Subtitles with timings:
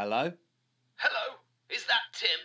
[0.00, 0.32] Hello?
[0.96, 1.26] Hello,
[1.68, 2.40] is that Tim?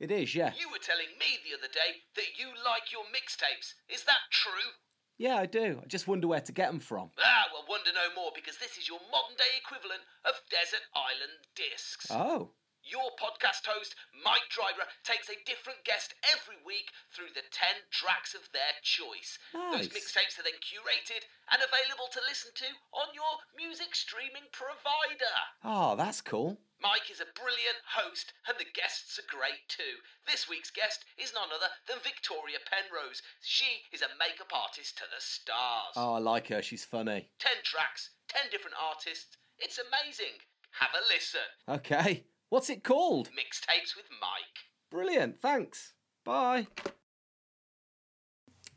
[0.00, 0.56] It is, yeah.
[0.56, 3.76] You were telling me the other day that you like your mixtapes.
[3.92, 4.72] Is that true?
[5.20, 5.84] Yeah, I do.
[5.84, 7.12] I just wonder where to get them from.
[7.20, 11.44] Ah, well, wonder no more because this is your modern day equivalent of Desert Island
[11.52, 12.08] Discs.
[12.08, 12.56] Oh.
[12.80, 18.32] Your podcast host, Mike Driver, takes a different guest every week through the 10 tracks
[18.32, 19.36] of their choice.
[19.52, 19.88] Nice.
[19.88, 25.36] Those mixtapes are then curated and available to listen to on your music streaming provider.
[25.64, 26.60] Oh, that's cool.
[26.84, 29.96] Mike is a brilliant host, and the guests are great too.
[30.28, 33.22] This week's guest is none other than Victoria Penrose.
[33.40, 35.96] She is a makeup artist to the stars.
[35.96, 36.60] Oh, I like her.
[36.60, 37.30] She's funny.
[37.40, 39.36] Ten tracks, ten different artists.
[39.58, 40.36] It's amazing.
[40.78, 41.48] Have a listen.
[41.68, 42.24] Okay.
[42.50, 43.28] What's it called?
[43.30, 44.68] Mixtapes with Mike.
[44.90, 45.40] Brilliant.
[45.40, 45.94] Thanks.
[46.24, 46.66] Bye.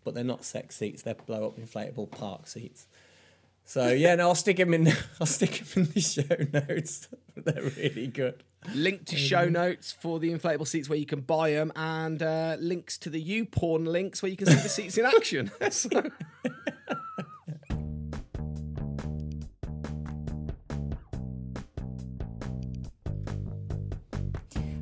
[0.03, 1.01] but they're not sex seats.
[1.01, 2.86] They're blow up inflatable park seats.
[3.69, 4.87] So yeah, no, I'll stick them in.
[5.19, 7.09] I'll stick 'em in the show notes.
[7.35, 8.41] they're really good.
[8.73, 12.55] Link to show notes for the inflatable seats where you can buy them, and uh,
[12.61, 15.51] links to the YouPorn links where you can see the seats in action.
[15.69, 15.89] So-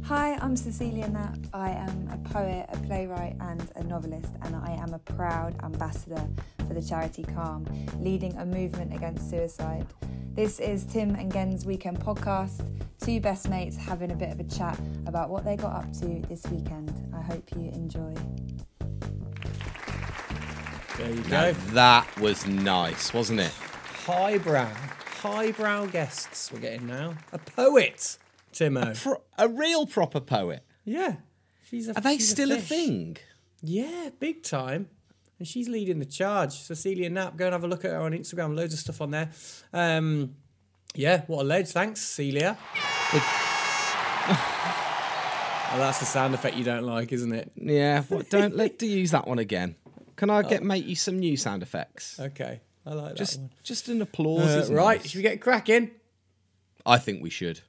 [0.03, 1.37] Hi, I'm Cecilia Knapp.
[1.53, 6.27] I am a poet, a playwright, and a novelist, and I am a proud ambassador
[6.67, 7.65] for the charity Calm,
[7.99, 9.85] leading a movement against suicide.
[10.33, 12.69] This is Tim and Gen's weekend podcast.
[12.99, 16.21] Two best mates having a bit of a chat about what they got up to
[16.27, 16.91] this weekend.
[17.15, 18.13] I hope you enjoy.
[20.97, 21.53] There you Now, go.
[21.73, 23.51] that was nice, wasn't it?
[24.05, 24.71] Highbrow,
[25.21, 27.15] highbrow guests we're getting now.
[27.33, 28.17] A poet,
[28.53, 29.01] Timo.
[29.01, 30.63] Pro- a real proper poet.
[30.85, 31.15] yeah,
[31.69, 31.97] she's a.
[31.97, 32.67] Are they she's still a fish.
[32.69, 33.17] thing?
[33.61, 34.89] Yeah, big time.
[35.37, 36.53] And she's leading the charge.
[36.53, 38.55] Cecilia Knapp, go and have a look at her on Instagram.
[38.55, 39.29] Loads of stuff on there.
[39.73, 40.35] Um,
[40.95, 41.67] yeah, what a ledge.
[41.67, 42.57] Thanks, Celia.
[44.31, 47.51] oh, that's the sound effect you don't like, isn't it?
[47.55, 48.03] Yeah.
[48.03, 49.75] What, don't let to use that one again.
[50.15, 52.17] Can I get make you some new sound effects?
[52.17, 53.49] Okay, I like Just that one.
[53.63, 54.69] just an applause.
[54.69, 55.09] Uh, right, nice.
[55.09, 55.91] should we get cracking?
[56.85, 57.59] I think we should.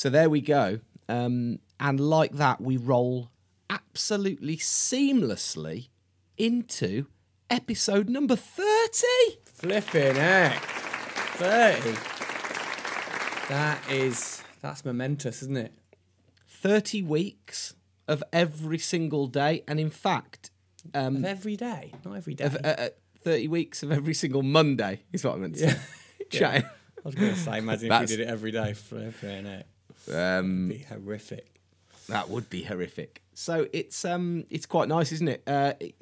[0.00, 0.80] So there we go.
[1.10, 3.30] Um, and like that, we roll
[3.68, 5.88] absolutely seamlessly
[6.38, 7.04] into
[7.50, 9.06] episode number 30.
[9.44, 10.62] Flipping heck.
[11.36, 11.90] 30.
[13.50, 15.74] That is, that's momentous, isn't it?
[16.48, 17.74] 30 weeks
[18.08, 19.64] of every single day.
[19.68, 20.50] And in fact,
[20.94, 22.44] Of every day, not every day.
[22.44, 22.88] of, uh, uh,
[23.22, 25.78] 30 weeks of every single Monday is what I meant to say.
[26.30, 26.64] Chatting.
[26.64, 26.70] I
[27.04, 28.72] was going to say, imagine if we did it every day.
[28.72, 29.66] Flipping heck.
[30.12, 31.60] Um, Be horrific.
[32.08, 33.22] that would be horrific.
[33.34, 35.42] So it's um it's quite nice, isn't it?
[35.46, 35.94] Uh, it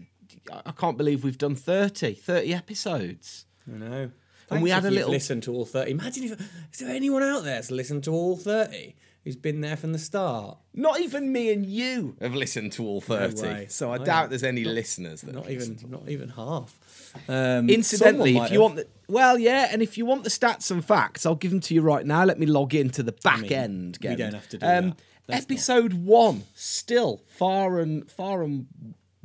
[0.67, 3.45] I can't believe we've done 30, 30 episodes.
[3.73, 4.11] I know.
[4.51, 5.91] And we had a little- listened to all 30.
[5.91, 6.41] Imagine if,
[6.73, 8.95] is there anyone out there that's listened to all 30
[9.29, 10.57] who's been there from the start?
[10.73, 13.43] Not even me and you have listened to all 30.
[13.43, 13.67] way.
[13.69, 17.13] so I I doubt there's any listeners that Not have listened even, not even half.
[17.29, 18.61] Um, Incidentally, if you have.
[18.63, 21.61] want the well, yeah, and if you want the stats and facts, I'll give them
[21.61, 22.25] to you right now.
[22.25, 23.99] Let me log into the back mean, end.
[24.03, 24.83] we don't have to do that.
[25.27, 28.67] That's not- episode one, still far and far and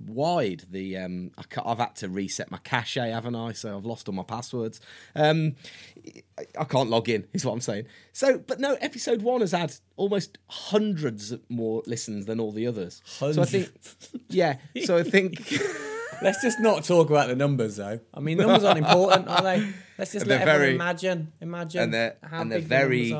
[0.07, 0.63] wide.
[0.69, 3.53] The um, I I've had to reset my cache, haven't I?
[3.53, 4.79] So I've lost all my passwords.
[5.15, 5.55] Um,
[6.57, 7.27] I- can't log in.
[7.33, 7.85] Is what I'm saying.
[8.11, 13.01] So, but no, episode one has had almost hundreds more listens than all the others.
[13.05, 13.69] So I think,
[14.29, 14.57] yeah.
[14.85, 15.53] So I think.
[16.21, 17.99] Let's just not talk about the numbers, though.
[18.13, 19.67] I mean, numbers aren't important, are they?
[19.97, 23.13] Let's just And let everyone very- imagine, imagine and they're how and they're very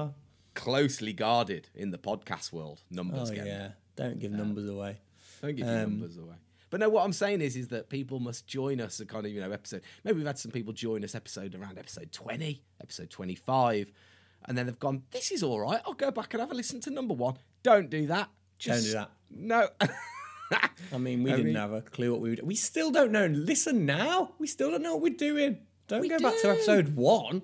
[0.54, 2.82] closely guarded in the podcast world.
[2.92, 5.00] Numbers, Oh yeah, don't give numbers away.
[5.42, 6.36] don't give Um, numbers away.
[6.74, 9.32] But no, what I'm saying is, is that people must join us a kind of
[9.32, 9.84] you know episode.
[10.04, 13.92] Maybe we've had some people join us episode around episode 20, episode 25,
[14.46, 15.80] and then they've gone, "This is all right.
[15.86, 18.28] I'll go back and have a listen to number one." Don't do that.
[18.58, 19.12] Don't do that.
[19.30, 19.68] No.
[20.92, 22.42] I mean, we I didn't mean- have a clue what we would.
[22.42, 23.28] We still don't know.
[23.28, 24.34] Listen now.
[24.40, 25.60] We still don't know what we're doing.
[25.88, 27.44] Don't We go back to episode one.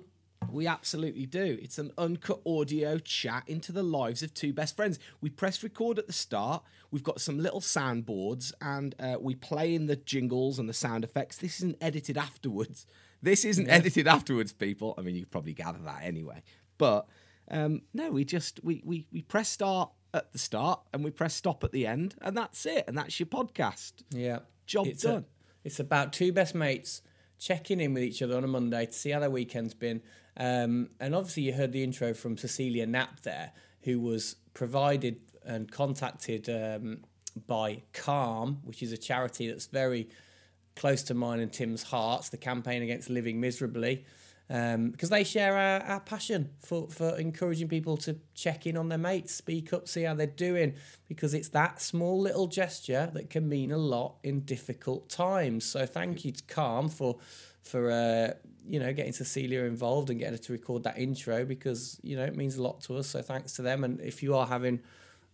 [0.52, 1.58] We absolutely do.
[1.60, 4.98] It's an uncut audio chat into the lives of two best friends.
[5.20, 6.62] We press record at the start.
[6.90, 11.04] We've got some little soundboards and uh, we play in the jingles and the sound
[11.04, 11.36] effects.
[11.36, 12.86] This isn't edited afterwards.
[13.22, 14.94] This isn't edited afterwards, people.
[14.96, 16.42] I mean, you probably gather that anyway.
[16.78, 17.06] But
[17.50, 21.34] um, no, we just we, we we press start at the start and we press
[21.34, 22.84] stop at the end, and that's it.
[22.88, 23.92] And that's your podcast.
[24.10, 24.38] Yeah.
[24.66, 25.26] Job it's done.
[25.64, 27.02] it's about two best mates
[27.38, 30.00] checking in with each other on a Monday to see how their weekend's been.
[30.36, 35.70] Um, and obviously, you heard the intro from Cecilia Knapp there, who was provided and
[35.70, 36.98] contacted um,
[37.46, 40.08] by Calm, which is a charity that's very
[40.76, 44.04] close to mine and Tim's hearts, the campaign against living miserably.
[44.48, 48.88] Um, because they share our, our passion for, for encouraging people to check in on
[48.88, 50.74] their mates, speak up, see how they're doing,
[51.06, 55.64] because it's that small little gesture that can mean a lot in difficult times.
[55.64, 57.18] So thank you to Calm for
[57.62, 58.32] for uh,
[58.70, 62.24] you know getting Cecilia involved and getting her to record that intro because you know
[62.24, 63.08] it means a lot to us.
[63.08, 63.82] So thanks to them.
[63.82, 64.80] And if you are having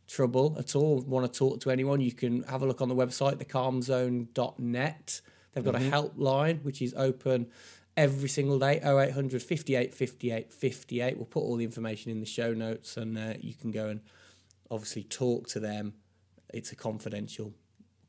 [0.09, 2.95] trouble at all, want to talk to anyone, you can have a look on the
[2.95, 5.21] website, thecalmzone.net.
[5.53, 7.49] They've got a helpline which is open
[7.97, 12.53] every single day 0800 58 58 58 we'll put all the information in the show
[12.53, 14.01] notes and uh, you can go and
[14.71, 15.95] obviously talk to them
[16.53, 17.55] it's a confidential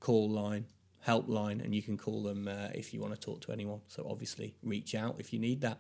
[0.01, 0.65] call line
[1.07, 4.05] helpline and you can call them uh, if you want to talk to anyone so
[4.09, 5.79] obviously reach out if you need that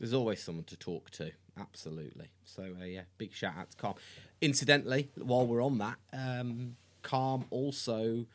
[0.00, 1.30] There's always someone to talk to.
[1.58, 2.30] Absolutely.
[2.44, 3.94] So uh, yeah, big shout out to Calm.
[4.40, 8.26] Incidentally, while we're on that, um, Calm also.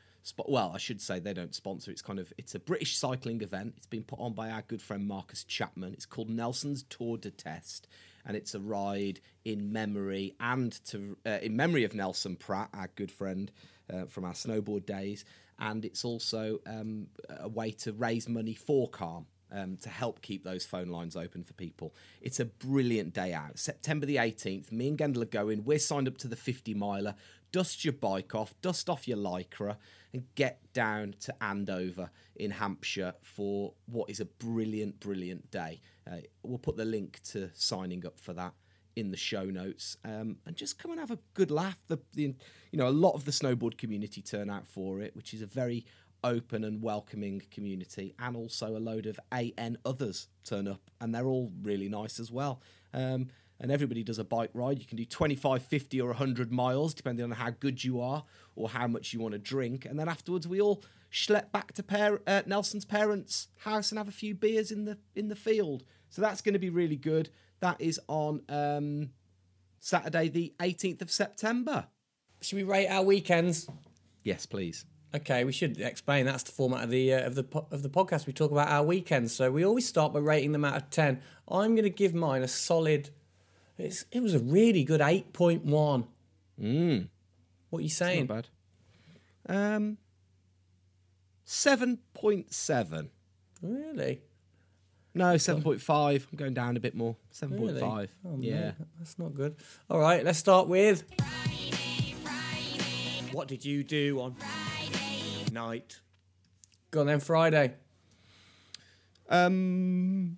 [0.48, 1.92] Well, I should say they don't sponsor.
[1.92, 3.74] It's kind of it's a British cycling event.
[3.78, 5.94] It's been put on by our good friend Marcus Chapman.
[5.94, 7.88] It's called Nelson's Tour de Test,
[8.26, 12.90] and it's a ride in memory and to uh, in memory of Nelson Pratt, our
[12.96, 13.52] good friend
[13.92, 15.26] uh, from our snowboard days.
[15.60, 20.44] And it's also um, a way to raise money for Calm um, to help keep
[20.44, 21.94] those phone lines open for people.
[22.22, 23.57] It's a brilliant day out.
[23.57, 25.63] September the 18th, me and Gendler going.
[25.63, 27.16] We're signed up to the 50 miler.
[27.52, 29.78] Dust your bike off, dust off your lycra,
[30.12, 35.80] and get down to Andover in Hampshire for what is a brilliant, brilliant day.
[36.10, 38.54] Uh, we'll put the link to signing up for that
[38.95, 41.80] in the show notes um, and just come and have a good laugh.
[41.88, 42.36] The, the
[42.71, 45.45] you know a lot of the snowboard community turn out for it, which is a
[45.45, 45.86] very
[46.24, 51.27] open and welcoming community, and also a load of AN others turn up, and they're
[51.27, 52.62] all really nice as well.
[52.94, 53.27] Um,
[53.59, 54.80] and everybody does a bike ride.
[54.80, 58.25] You can do 25, 50, or 100 miles, depending on how good you are
[58.56, 59.86] or how much you want to drink.
[59.86, 64.09] And then afterwards, we all schlep back to par- uh, Nelson's parents' house and have
[64.09, 65.83] a few beers in the in the field.
[66.09, 67.30] So that's going to be really good.
[67.62, 69.10] That is on um,
[69.80, 71.88] Saturday, the 18th of September.
[72.42, 73.68] should we rate our weekends
[74.25, 74.86] Yes, please.
[75.16, 76.25] Okay, we should explain.
[76.25, 78.25] That's the format of the uh, of the po- of the podcast.
[78.25, 81.22] We talk about our weekends, so we always start by rating them out of ten.
[81.48, 83.12] I'm going to give mine a solid.
[83.78, 86.07] It's, it was a really good eight point one.
[86.60, 87.07] Mm.
[87.69, 88.25] What are you saying?
[88.28, 88.48] Not
[89.48, 89.75] bad.
[89.75, 89.98] Um,
[91.44, 93.12] seven point seven.
[93.62, 94.22] Really?
[95.16, 96.28] No, seven point five.
[96.32, 97.16] I'm going down a bit more.
[97.32, 97.80] Seven point Really?
[97.82, 98.12] five.
[98.28, 98.54] Oh, yeah.
[98.66, 99.56] mate, that's not good.
[99.90, 101.04] All right, let's start with.
[103.32, 106.02] What did you do on Friday night?
[106.92, 107.74] Go on then, Friday.
[109.30, 110.38] Um,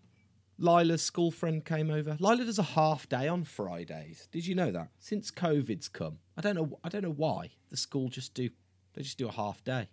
[0.59, 2.15] Lila's school friend came over.
[2.19, 4.27] Lila does a half day on Fridays.
[4.31, 4.89] Did you know that?
[4.99, 6.79] Since COVID's come, I don't know.
[6.83, 8.49] I don't know why the school just do.
[8.93, 9.89] They just do a half day.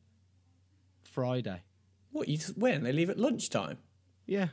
[1.05, 1.63] Friday.
[2.13, 3.79] What you just, when they leave at lunchtime?
[4.27, 4.49] Yeah.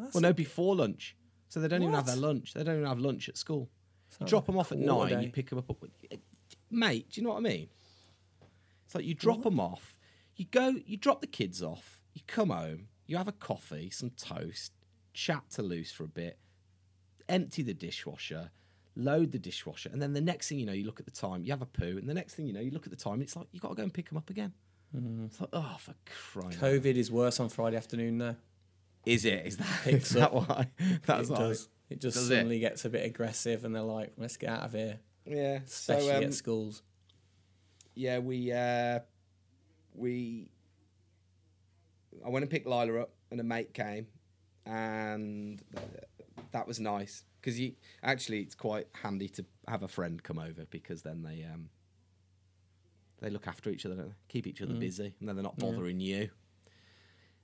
[0.00, 1.16] That's well, no, before lunch.
[1.48, 2.54] So they don't even have their lunch.
[2.54, 3.68] They don't even have lunch at school.
[4.18, 5.20] You drop them off at quarter nine.
[5.20, 5.26] day.
[5.26, 5.70] You pick them up.
[6.10, 6.18] At,
[6.70, 7.68] mate, do you know what I mean?
[8.86, 9.98] It's like you drop them off.
[10.36, 10.74] You go.
[10.84, 12.00] You drop the kids off.
[12.14, 12.88] You come home.
[13.06, 14.72] You have a coffee, some toast,
[15.12, 16.38] chat to loose for a bit,
[17.28, 18.50] empty the dishwasher,
[18.94, 21.42] load the dishwasher, and then the next thing you know, you look at the time.
[21.42, 23.14] You have a poo, and the next thing you know, you look at the time.
[23.14, 24.52] And it's like you got to go and pick them up again.
[24.96, 25.26] Mm-hmm.
[25.26, 26.54] It's like oh, for crying!
[26.54, 28.36] out COVID is worse on Friday afternoon though.
[29.06, 29.46] Is it?
[29.46, 30.70] Is that, is that why?
[31.06, 31.38] That's it why.
[31.38, 31.68] does.
[31.88, 32.34] It just Does it?
[32.36, 35.60] suddenly gets a bit aggressive, and they're like, "Let's get out of here," Yeah.
[35.66, 36.82] especially so, um, at schools.
[37.94, 39.00] yeah, we uh,
[39.94, 40.48] we
[42.24, 44.06] I went and picked Lila up, and a mate came,
[44.66, 45.60] and
[46.52, 50.66] that was nice because you actually it's quite handy to have a friend come over
[50.70, 51.70] because then they um
[53.20, 56.30] they look after each other, keep each other busy, and then they're not bothering you.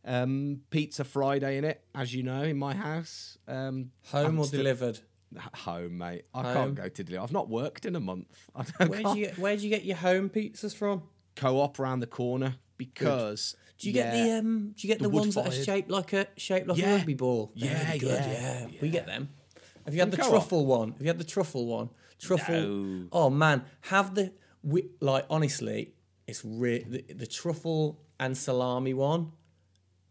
[0.07, 3.37] Um, pizza Friday in it, as you know, in my house.
[3.49, 5.01] Um, Home I'm or still- delivered?
[5.55, 6.25] Home, mate.
[6.33, 6.55] I Home.
[6.55, 7.25] can't go to deliver.
[7.25, 8.49] I've not worked in a month.
[8.55, 11.03] I don't Where do you get, where do you get your home pizzas from?
[11.35, 14.73] co-op around the corner because Do you get the um?
[14.75, 16.95] Do you get The the, ones that are shaped like a shaped like Yeah.
[16.95, 17.53] a rugby ball?
[17.57, 19.29] They're Yeah, really good, yeah, We get them.
[19.85, 20.35] Have you had the From Co-op?
[20.41, 20.93] truffle one?
[20.93, 21.91] Have you had the truffle one?
[22.19, 22.55] Truffle.
[22.63, 23.09] No.
[23.13, 24.33] Oh man, have the
[24.63, 25.93] we, like honestly,
[26.27, 29.33] it's re- the, the truffle and salami one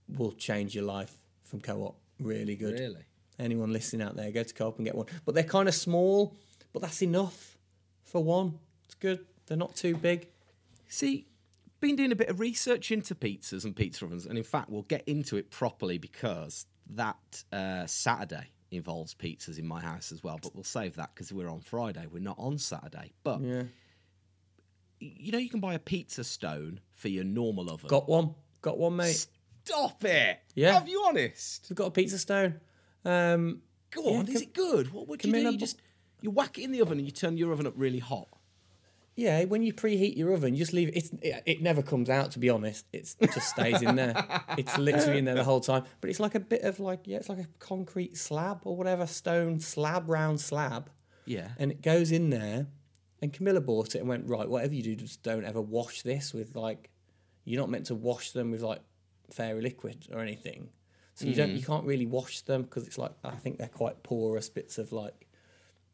[0.07, 1.97] will change your life from co-op.
[2.19, 2.79] Really good.
[2.79, 3.05] really.
[3.37, 5.07] Anyone listening out there, go to co-op and get one.
[5.25, 6.35] But they're kind of small,
[6.73, 7.57] but that's enough
[8.03, 8.59] for one.
[8.85, 9.25] It's good.
[9.47, 10.27] They're not too big.
[10.87, 11.27] See,
[11.81, 14.83] been doing a bit of research into pizzas and pizza ovens, and in fact, we'll
[14.83, 20.39] get into it properly because that uh, Saturday involves pizzas in my house as well.
[20.41, 22.05] But we'll save that because we're on Friday.
[22.09, 23.11] We're not on Saturday.
[23.23, 23.63] But Yeah.
[24.99, 27.87] you know you can buy a pizza stone for your normal oven.
[27.89, 28.33] Got one.
[28.61, 29.27] Got one, mate.
[29.65, 30.39] Stop it.
[30.53, 30.73] Yeah.
[30.73, 31.67] Have you honest?
[31.69, 32.59] We've got a pizza stone.
[33.03, 34.27] Um, Go Yeah, on.
[34.27, 34.93] Is com- it good?
[34.93, 35.39] What would you do?
[35.39, 35.79] You just
[36.21, 38.27] you whack it in the oven and you turn your oven up really hot.
[39.15, 41.09] yeah, when you preheat your oven, you just leave it.
[41.21, 41.43] It.
[41.45, 42.85] It never comes out, to be honest.
[42.91, 44.15] It's, it just stays in there.
[44.57, 45.83] It's literally in there the whole time.
[46.01, 49.05] But it's like a bit of like, yeah, it's like a concrete slab or whatever,
[49.07, 50.89] stone slab, round slab.
[51.25, 51.49] Yeah.
[51.57, 52.67] and it goes in there.
[53.21, 54.47] And Camilla bought it and went right.
[54.47, 56.89] Whatever you do, just don't ever wash this with like.
[57.45, 58.81] You're not meant to wash them with like
[59.31, 60.69] fairy liquid or anything.
[61.15, 61.51] So you don't.
[61.51, 61.65] You hmm.
[61.65, 65.27] can't really wash them because it's like I think they're quite porous bits of like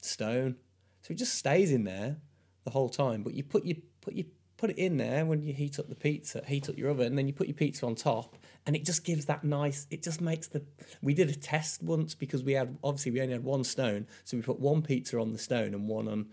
[0.02, 0.56] stone.
[1.04, 2.18] So it just stays in there
[2.64, 3.22] the whole time.
[3.24, 4.26] But you put you put you
[4.58, 7.18] put it in there when you heat up the pizza, heat up your oven, and
[7.18, 8.36] then you put your pizza on top,
[8.66, 9.88] and it just gives that nice.
[9.90, 10.64] It just makes the.
[11.02, 14.38] We did a test once because we had obviously we only had one stone, so
[14.38, 16.28] we put one pizza on the stone and one on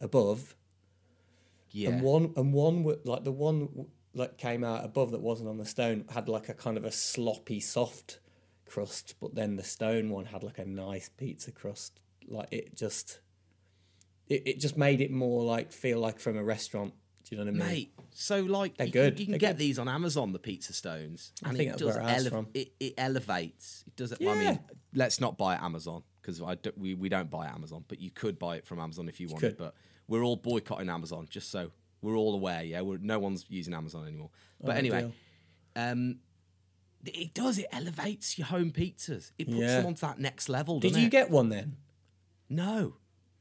[0.00, 0.56] above,
[1.70, 1.90] Yeah.
[1.90, 3.86] and one and one like the one
[4.18, 6.92] like came out above that wasn't on the stone had like a kind of a
[6.92, 8.18] sloppy soft
[8.66, 12.00] crust, but then the stone one had like a nice pizza crust.
[12.26, 13.20] Like it just.
[14.28, 16.92] It, it just made it more like feel like from a restaurant.
[17.24, 17.74] Do you know what I mean?
[17.76, 19.12] Mate, so like They're you, good.
[19.14, 19.58] Can, you can They're get good.
[19.58, 21.96] these on Amazon, the pizza stones, I and think it does.
[21.96, 23.84] ele- it, it elevates.
[23.86, 24.14] It does.
[24.20, 24.50] Well, I Yeah.
[24.50, 24.60] mean,
[24.94, 28.38] let's not buy Amazon because I do, we we don't buy Amazon, but you could
[28.38, 29.56] buy it from Amazon if you wanted.
[29.56, 29.56] could.
[29.58, 29.74] But
[30.08, 31.70] we're all boycotting Amazon, just so
[32.02, 32.62] we're all aware.
[32.62, 34.30] Yeah, we're, no one's using Amazon anymore.
[34.60, 35.12] But Oh, anyway,
[35.76, 36.18] um,
[37.04, 37.58] it does.
[37.58, 39.32] It elevates your home pizzas.
[39.38, 39.76] It puts Yeah.
[39.78, 40.80] them onto that next level.
[40.80, 41.10] Did you it?
[41.10, 41.76] get one then?
[42.48, 42.94] no?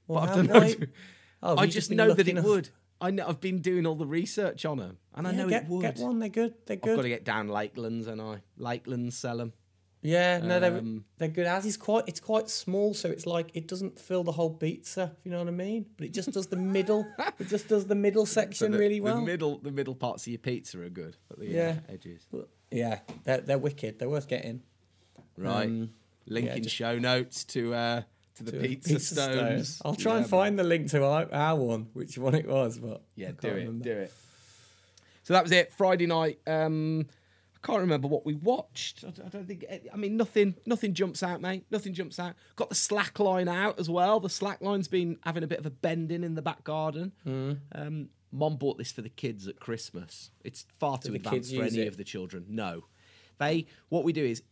[0.08, 0.88] Well, but I've done.
[1.44, 2.46] Oh, I you just know that it enough?
[2.46, 2.70] would.
[3.00, 3.28] I know.
[3.28, 5.82] I've been doing all the research on them, and I know get, it would.
[5.82, 6.18] Get one.
[6.20, 6.56] They're good.
[6.66, 6.92] They're good.
[6.92, 9.54] I've got to get down Lakelands, and I Lakelands sell them.
[10.02, 11.48] Yeah, no, they're Um, they're good.
[11.48, 15.12] As is quite, it's quite small, so it's like it doesn't fill the whole pizza.
[15.18, 15.88] If you know what I mean.
[15.98, 17.06] But it just does the middle.
[17.40, 19.16] it just does the middle section the, really well.
[19.20, 21.80] The middle, the middle parts of your pizza are good, but the uh, Yeah.
[21.90, 22.26] edges.
[22.32, 23.98] But, yeah, they're they're wicked.
[24.00, 24.62] They're worth getting.
[25.38, 25.66] Right.
[25.68, 25.90] Um,
[26.28, 28.02] Link yeah, in just- show notes to uh,
[28.36, 29.82] to the to a pizza, stones.
[29.84, 32.78] I'll try Yeah, and find the link to our, our one, which one it was,
[32.78, 33.84] but Yeah, do it, remember.
[33.84, 34.14] do it.
[35.24, 35.74] So that was it.
[35.74, 36.40] Friday night.
[36.46, 37.08] Um,
[37.68, 39.04] can't remember what we watched.
[39.04, 39.66] I, I don't think.
[39.94, 40.56] I mean, nothing.
[40.66, 41.66] Nothing jumps out, mate.
[41.70, 42.36] Nothing jumps out.
[42.56, 44.20] Got the slack line out as well.
[44.22, 47.12] The slack line's been having a bit of a bending in the back garden.
[47.26, 47.60] Mm.
[47.74, 50.32] Um, Mom bought this for the kids at Christmas.
[50.44, 51.88] It's far too advanced for any it?
[51.88, 52.46] of the children.
[52.48, 52.86] No,
[53.38, 53.68] they.
[53.90, 54.44] What we do is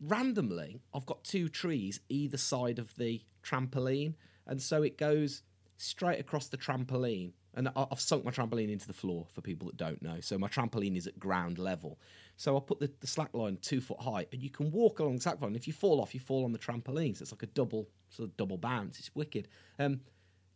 [0.00, 4.14] randomly, I've got two trees either side of the trampoline,
[4.46, 5.42] and so it goes
[5.76, 7.32] straight across the trampoline.
[7.54, 10.20] And I've sunk my trampoline into the floor for people that don't know.
[10.20, 11.98] So my trampoline is at ground level.
[12.36, 15.16] So I put the, the slack line two foot high, and you can walk along
[15.16, 15.56] the slack line.
[15.56, 17.16] If you fall off, you fall on the trampoline.
[17.16, 18.98] So it's like a double sort of double bounce.
[18.98, 19.48] It's wicked.
[19.78, 20.00] Um,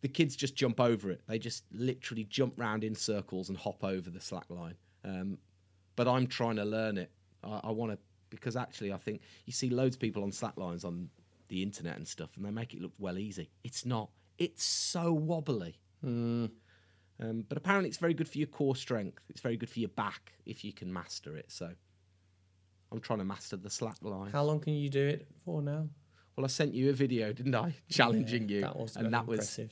[0.03, 1.23] the kids just jump over it.
[1.27, 4.77] They just literally jump round in circles and hop over the slack line.
[5.05, 5.39] Um,
[5.97, 7.11] but I'm trying to learn it.
[7.43, 7.99] I, I want to
[8.31, 11.11] because actually I think you see loads of people on slack lines on
[11.49, 13.51] the internet and stuff, and they make it look well easy.
[13.63, 14.11] It's not.
[14.39, 15.79] It's so wobbly.
[17.23, 19.23] Um, but apparently, it's very good for your core strength.
[19.31, 21.53] It's very good for your back if you can master it.
[21.53, 21.71] So
[22.91, 24.33] I'm trying to master the slack line.
[24.33, 25.89] How long can you do it for now?
[26.37, 27.75] Well, I sent you a video, didn't I?
[27.89, 29.71] Challenging you, That was and very that was impressive.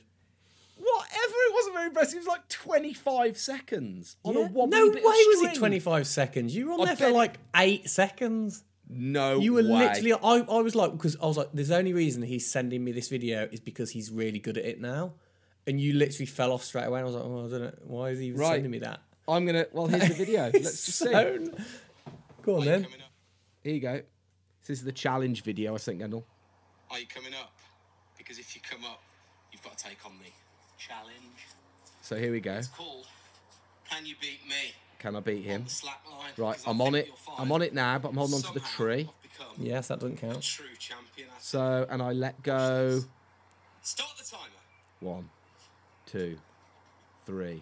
[0.77, 1.33] whatever.
[1.33, 2.15] It wasn't very impressive.
[2.15, 4.45] It was like 25 seconds on Yeah.
[4.47, 6.55] a wobbly no way was it 25 seconds.
[6.55, 8.63] You were on I there for like eight seconds.
[8.87, 9.87] No, You were way.
[9.89, 10.13] literally.
[10.13, 13.07] I, I was like, because I was like, there's only reason he's sending me this
[13.07, 15.13] video is because he's really good at it now.
[15.67, 16.99] And you literally fell off straight away.
[16.99, 17.73] And I was like, oh, I don't know.
[17.85, 18.53] Why is he even Right.
[18.55, 18.99] sending me that?
[19.27, 19.65] I'm gonna.
[19.71, 20.41] Well, here's the video.
[20.53, 21.05] Let's just see.
[21.05, 21.45] So-
[22.41, 22.87] Go on then.
[23.63, 24.01] Here you go.
[24.65, 26.23] This is the challenge video I sent Gendel.
[26.89, 27.53] Are you coming up?
[28.17, 29.01] Because if you come up,
[29.51, 30.29] you've got to take on the
[30.79, 31.13] challenge.
[32.01, 32.53] So here we go.
[32.53, 33.05] It's called
[33.89, 34.73] Can You Beat Me?
[34.97, 35.61] Can I beat him?
[35.61, 36.31] On the slack line.
[36.37, 37.07] Right, I I'm on it.
[37.07, 39.09] you'll I'm on it now, but I'm holding on to the tree.
[39.57, 40.41] Yes, that doesn't a count.
[40.43, 41.27] true champion.
[41.27, 41.41] athlete.
[41.43, 43.01] So, and I let go.
[43.81, 44.43] Start the timer.
[44.99, 45.29] One,
[46.11, 46.37] two,
[47.25, 47.61] three,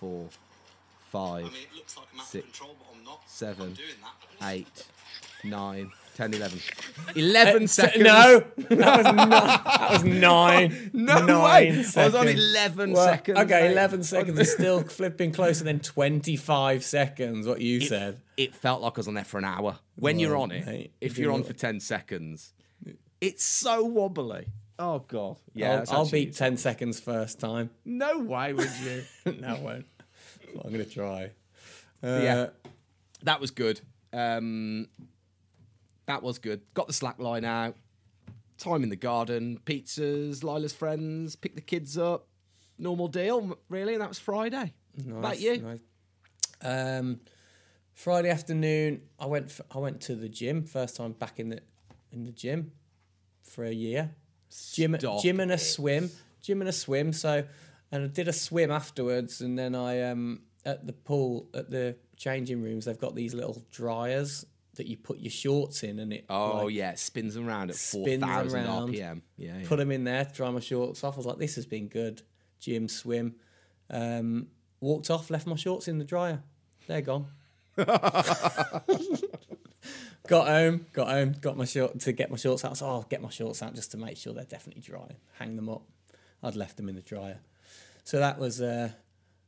[0.00, 3.20] four, I five, mean, like I'm out of Six, control, but I'm not.
[3.26, 3.88] seven, I'm doing
[4.40, 4.48] that.
[4.52, 4.86] eight,
[5.44, 6.58] nine, ten, eleven.
[7.16, 8.04] Eleven Uh, seconds.
[8.04, 9.26] No, that was nine.
[9.28, 10.90] That was nine.
[10.92, 11.84] No nine way.
[11.96, 13.72] I was on 11 Well, seconds, Okay, mate.
[13.72, 18.20] 11 seconds is still flipping closer than 25 seconds, what you said.
[18.36, 19.78] It felt like I was on there for an hour.
[19.96, 22.52] When you're on it, mate, if you you're on look- for 10 seconds,
[23.20, 24.46] it's so wobbly.
[24.78, 25.36] Oh, God.
[25.54, 27.70] Yeah, I'll, I'll beat 10 seconds first time.
[27.84, 29.02] No way would you.
[29.40, 29.86] no, I won't.
[30.54, 31.30] Well, I'm going to try.
[32.02, 32.34] yeah.
[32.36, 32.50] Uh,
[33.24, 33.80] that was good.
[34.12, 34.88] Um,
[36.06, 36.60] that was good.
[36.74, 37.76] Got the slack line out.
[38.56, 39.58] Time in the garden.
[39.66, 40.42] Pizzas.
[40.44, 41.34] Lila's friends.
[41.36, 42.26] Pick the kids up.
[42.78, 43.94] normal deal, really.
[43.94, 44.74] And that was Friday.
[44.96, 45.56] Nice, About you?
[45.58, 45.80] nice.
[46.62, 47.20] Um,
[47.94, 49.46] Friday afternoon, I went.
[49.46, 50.62] f I went to the gym.
[50.64, 51.60] First time back in the
[52.12, 52.72] in the gym
[53.42, 54.14] for a year.
[54.72, 55.58] Gym, Stop gym and a it.
[55.58, 56.10] swim.
[56.42, 57.12] Gym and a swim.
[57.12, 57.44] So,
[57.92, 61.96] and I did a swim afterwards, and then I um at the pool at the
[62.16, 62.84] changing rooms.
[62.84, 64.44] They've got these little dryers
[64.76, 67.76] that you put your shorts in, and it Oh like, yeah, it spins around at
[67.76, 68.64] spins 4,000.
[68.66, 69.22] RPM.
[69.36, 69.66] Yeah, yeah.
[69.68, 71.14] put them in there, dry my shorts off.
[71.14, 72.22] I was like, this has been good.
[72.60, 73.34] Gym, swim.
[73.90, 74.48] Um,
[74.80, 76.42] walked off, left my shorts in the dryer.
[76.86, 77.26] They're gone.
[80.28, 82.76] got home, got home, got my short to get my shorts out.
[82.76, 85.16] So oh, I'll get my shorts out just to make sure they're definitely dry.
[85.38, 85.82] Hang them up.
[86.42, 87.40] I'd left them in the dryer.
[88.04, 88.90] So that was uh,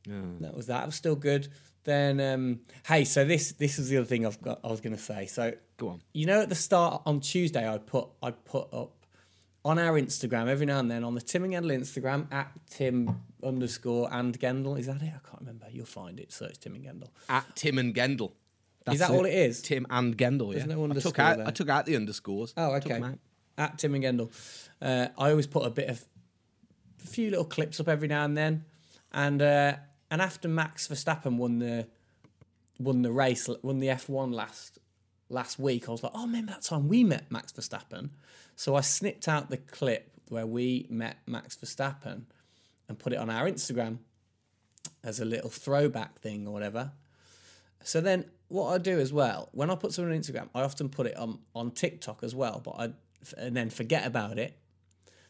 [0.05, 0.83] that was that.
[0.83, 1.47] It was still good.
[1.83, 4.59] Then um, hey, so this this is the other thing I've got.
[4.63, 5.25] I was going to say.
[5.25, 6.01] So Go on.
[6.13, 8.91] you know, at the start on Tuesday, I put I put up
[9.63, 13.21] on our Instagram every now and then on the Tim and Gendel Instagram at Tim
[13.43, 14.77] underscore and Gendel.
[14.79, 15.13] Is that it?
[15.15, 15.67] I can't remember.
[15.71, 16.31] You'll find it.
[16.31, 17.09] Search Tim and Gendel.
[17.29, 18.31] At Tim and Gendel.
[18.89, 19.61] Is that all it is?
[19.61, 20.51] Tim and Gendel.
[20.51, 20.75] There's yeah.
[20.75, 21.37] no I took out.
[21.37, 21.47] there.
[21.47, 22.53] I took out the underscores.
[22.57, 23.01] Oh, okay.
[23.57, 24.31] At Tim and Gendel.
[24.81, 26.03] Uh, I always put a bit of
[27.03, 28.65] a few little clips up every now and then,
[29.11, 29.75] and uh,
[30.09, 31.87] and after Max Verstappen won the
[32.79, 34.79] won the race, won the F one last
[35.31, 38.09] last week, I was like, oh, remember that time we met Max Verstappen?
[38.55, 42.23] So I snipped out the clip where we met Max Verstappen
[42.87, 43.99] and put it on our Instagram
[45.03, 46.91] as a little throwback thing or whatever.
[47.83, 50.89] So then what I do as well, when I put something on Instagram, I often
[50.89, 52.93] put it on, on TikTok as well, but I
[53.37, 54.57] and then forget about it.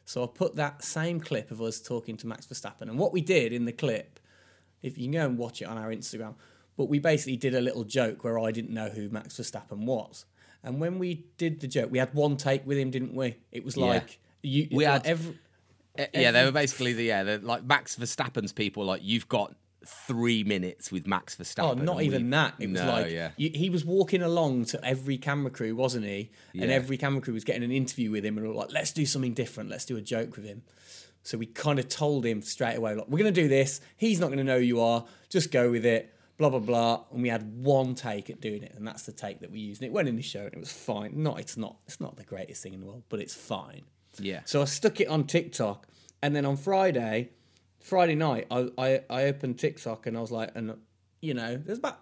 [0.06, 2.84] So I put that same clip of us talking to Max Verstappen.
[2.84, 4.20] And what we did in the clip,
[4.82, 6.36] if you can go and watch it on our Instagram,
[6.78, 10.26] but we basically did a little joke where I didn't know who Max Verstappen was.
[10.64, 13.38] And when we did the joke, we had one take with him, didn't we?
[13.52, 15.40] It was like you We like had- every
[16.14, 18.86] yeah, they were basically the yeah, they're like Max Verstappen's people.
[18.86, 19.54] Like you've got
[19.86, 21.80] three minutes with Max Verstappen.
[21.80, 22.56] Oh, not even we- that.
[22.60, 23.32] It was no, like yeah.
[23.38, 26.32] you, he was walking along to every camera crew, wasn't he?
[26.54, 26.76] And Yeah.
[26.76, 29.06] every camera crew was getting an interview with him, and we were like, "Let's do
[29.06, 29.70] something different.
[29.70, 30.62] Let's do a joke with him."
[31.24, 33.82] So we kind of told him straight away, like, "We're going to do this.
[33.98, 35.06] He's not going to know who you are.
[35.30, 37.04] Just go with it." Blah blah blah.
[37.12, 39.82] And we had one take at doing it, and that's the take that we used.
[39.82, 41.22] And it went in the show, and it was fine.
[41.22, 43.84] Not, it's not, it's not the greatest thing in the world, but it's fine.
[44.20, 44.42] Yeah.
[44.46, 45.88] So I stuck it on TikTok,
[46.24, 47.30] and then on Friday,
[47.82, 50.76] Friday night, I I, I opened TikTok and I was like, and
[51.22, 52.00] you know, there's about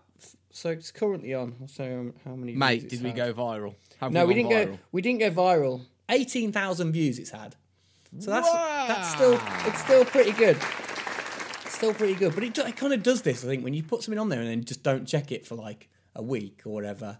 [0.52, 1.56] so it's currently on.
[1.68, 2.52] So um, how many?
[2.54, 3.16] views Mate, did we had.
[3.18, 3.76] go viral?
[4.00, 4.72] Have No, we gone didn't viral?
[4.74, 4.80] go.
[4.92, 5.82] We didn't go viral.
[6.10, 7.56] Eighteen thousand views it's had.
[8.20, 10.58] So that's that's still it's still pretty good.
[10.58, 13.44] It's still pretty good, but it, it kind of does this.
[13.44, 15.56] I think when you put something on there and then just don't check it for
[15.56, 17.20] like a week or whatever.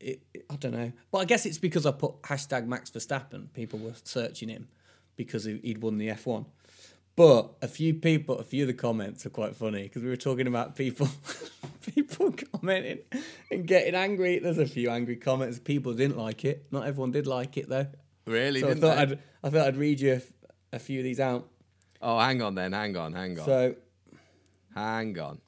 [0.00, 3.52] It, it- I don't know, but I guess it's because I put hashtag Max Verstappen.
[3.54, 4.68] People were searching him
[5.16, 6.44] because he'd won the F one.
[7.16, 10.16] But a few people, a few of the comments are quite funny because we were
[10.16, 11.08] talking about people,
[11.94, 12.98] people commenting
[13.52, 14.40] and getting angry.
[14.40, 15.60] There's a few angry comments.
[15.60, 16.66] People didn't like it.
[16.72, 17.86] Not everyone did like it though.
[18.26, 18.60] Really?
[18.60, 19.02] So I thought they?
[19.02, 20.20] I'd, I thought I'd read you
[20.72, 21.48] a few of these out.
[22.02, 22.72] Oh, hang on then.
[22.72, 23.12] Hang on.
[23.12, 23.44] Hang on.
[23.44, 23.74] So
[24.74, 25.40] hang on.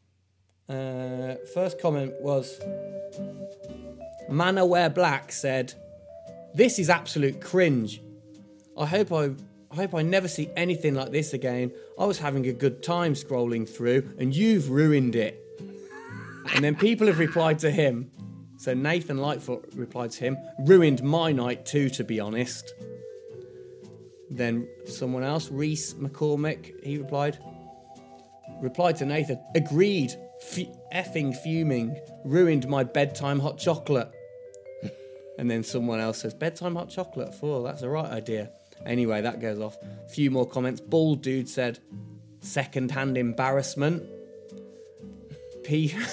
[0.68, 2.60] Uh, first comment was
[4.28, 5.74] Manor Wear Black said,
[6.54, 8.00] "This is absolute cringe.
[8.78, 9.30] I hope I,
[9.70, 11.72] I hope I never see anything like this again.
[11.98, 15.42] I was having a good time scrolling through, and you've ruined it."
[16.54, 18.10] And then people have replied to him.
[18.58, 22.74] So Nathan Lightfoot replied to him, "Ruined my night too, to be honest."
[24.30, 27.38] Then someone else, Reese McCormick, he replied,
[28.60, 34.10] replied to Nathan, agreed, F- effing fuming, ruined my bedtime hot chocolate.
[35.38, 38.50] and then someone else says, bedtime hot chocolate, four, that's the right idea.
[38.84, 39.76] Anyway, that goes off.
[39.82, 40.80] A Few more comments.
[40.80, 41.78] Bald dude said,
[42.40, 44.04] second hand embarrassment.
[45.64, 45.94] P.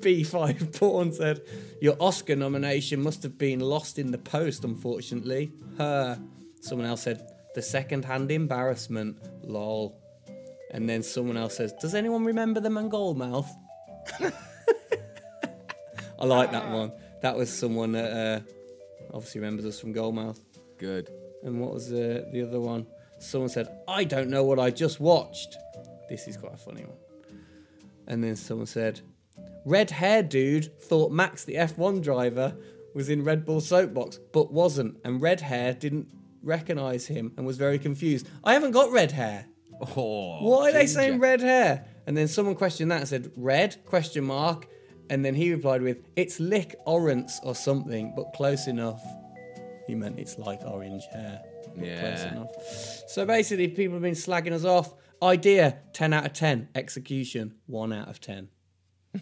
[0.00, 1.42] B5 Porn said,
[1.80, 5.52] Your Oscar nomination must have been lost in the post, unfortunately.
[5.76, 6.20] Her.
[6.60, 9.18] Someone else said, The second hand embarrassment.
[9.42, 10.00] Lol.
[10.70, 13.50] And then someone else says, Does anyone remember the Mongol mouth?
[16.20, 16.92] I like that one.
[17.22, 18.40] That was someone that uh,
[19.14, 20.40] obviously remembers us from Goldmouth.
[20.78, 21.10] Good.
[21.42, 22.86] And what was the, the other one?
[23.18, 25.56] Someone said, I don't know what I just watched.
[26.08, 26.96] This is quite a funny one.
[28.06, 29.00] And then someone said,
[29.64, 32.56] Red hair dude thought Max, the F1 driver,
[32.94, 34.98] was in Red Bull soapbox, but wasn't.
[35.04, 36.08] And red hair didn't
[36.42, 38.28] recognize him and was very confused.
[38.42, 39.46] I haven't got red hair.
[39.96, 40.92] Oh, Why are they ginger.
[40.92, 41.84] saying red hair?
[42.06, 43.84] And then someone questioned that and said, Red?
[43.84, 44.66] Question mark.
[45.10, 49.02] And then he replied with, It's lick orange or something, but close enough.
[49.88, 51.40] He meant it's like orange hair.
[51.74, 52.44] Yeah.
[53.08, 54.92] So basically, people have been slagging us off.
[55.22, 56.68] Idea 10 out of 10.
[56.74, 58.50] Execution 1 out of 10.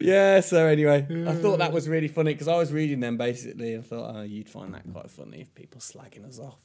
[0.00, 3.74] yeah, so anyway, I thought that was really funny because I was reading them basically
[3.74, 6.58] and thought, oh, you'd find that quite funny if people slagging us off.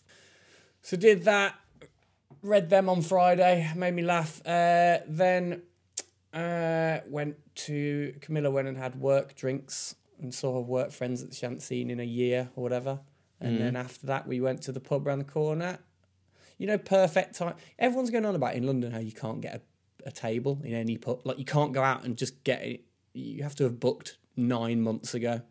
[0.82, 1.56] So did that,
[2.42, 4.40] read them on Friday, made me laugh.
[4.46, 5.64] Uh, then
[6.34, 11.34] uh, went to Camilla went and had work drinks and saw her work friends that
[11.34, 13.00] she hadn't seen in a year or whatever.
[13.40, 15.80] And then after that, we went to the pub around the corner.
[16.58, 17.56] You know, perfect time.
[17.78, 19.56] Everyone's going on about in London how you can't get
[20.06, 21.20] a, a table in any pub.
[21.26, 22.86] Like you can't go out and just get it.
[23.14, 25.42] You have to have booked nine months ago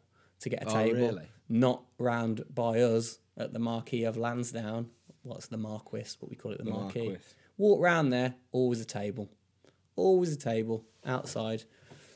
[0.40, 0.98] to get a Oh, table.
[1.00, 1.28] really?
[1.50, 4.88] Not round by us at the Marquee of Lansdowne.
[5.22, 6.06] What's the Marquis?
[6.20, 7.08] What we call it, the, Marquee.
[7.08, 7.22] Marquis.
[7.58, 9.28] Walk round there, always a table
[9.96, 11.64] always a table outside.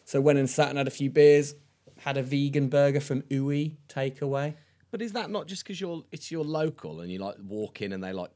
[0.05, 1.55] So went and sat and had a few beers.
[1.99, 4.55] Had a vegan burger from Uwe takeaway.
[4.91, 7.93] But is that not just because you're it's your local and you like walk in
[7.93, 8.31] and they like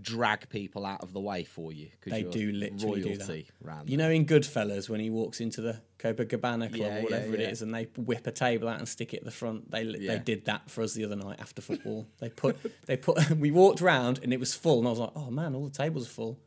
[0.00, 1.88] drag people out of the way for you?
[2.00, 3.44] 'cause They do literally do that.
[3.86, 7.42] You know, in Goodfellas, when he walks into the Copacabana club Yeah, or whatever yeah,
[7.42, 7.50] yeah.
[7.50, 10.18] is, and they whip a table out and stick it at the front, they they
[10.18, 12.06] did that for us the other night after football.
[12.20, 15.12] they put they put we walked round and it was full, and I was like,
[15.14, 16.40] oh man, all the tables are full.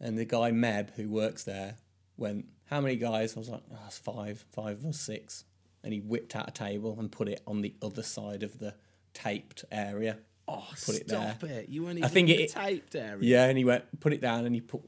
[0.00, 1.76] And the guy Meb who works there
[2.16, 3.36] went, how many guys?
[3.36, 5.44] I was like, oh, it's five, five or six.
[5.82, 8.74] And he whipped out a table and put it on the other side of the
[9.14, 10.18] taped area.
[10.46, 11.60] Oh, put it stop there.
[11.60, 11.68] it!
[11.68, 13.18] You weren't I even think in the it- taped area.
[13.20, 14.80] Yeah, and he went, put it down, and he put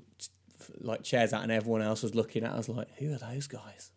[0.79, 2.53] like chairs out, and everyone else was looking at.
[2.53, 3.91] us like, who are those guys?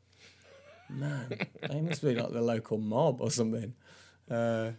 [0.89, 1.37] Man,
[1.69, 3.73] they must be like the local mob or something.
[4.29, 4.71] Uh,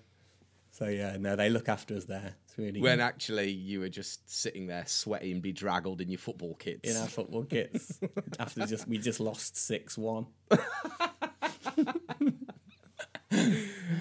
[0.76, 2.34] so yeah, no, they look after us there.
[2.48, 6.90] It's really When actually you were just sitting there sweating, bedraggled in your football kits.
[6.90, 8.00] in our football kits
[8.40, 10.26] after just we just lost six one.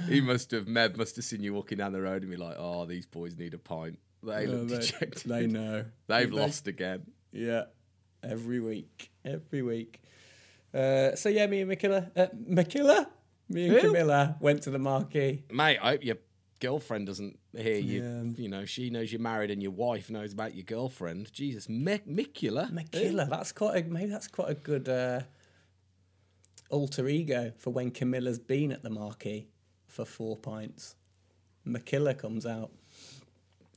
[0.08, 2.56] he must have, Meb must have seen you walking down the road and be like,
[2.58, 5.30] "Oh, these boys need a pint." They look dejected.
[5.30, 5.86] they know.
[6.08, 7.04] They've They- lost again.
[7.32, 7.64] Yeah,
[8.24, 10.02] every week, every week.
[10.74, 12.28] Uh, so yeah, me and Makilla, uh,
[13.50, 13.80] me and Who?
[13.82, 15.44] Camilla went to the marquee.
[15.52, 16.16] Mate, I hope your
[16.64, 18.04] girlfriend doesn't hear you.
[18.04, 18.44] Yeah.
[18.44, 21.32] You know, she knows you're married and your wife knows about your girlfriend.
[21.34, 22.70] Jesus, Mi- Micula.
[23.30, 25.22] That's quite a maybe that's quite a good uh,
[26.70, 29.50] alter ego for when Camilla's been at the marquee
[29.88, 30.96] for four pints.
[31.68, 32.72] Makilla comes out.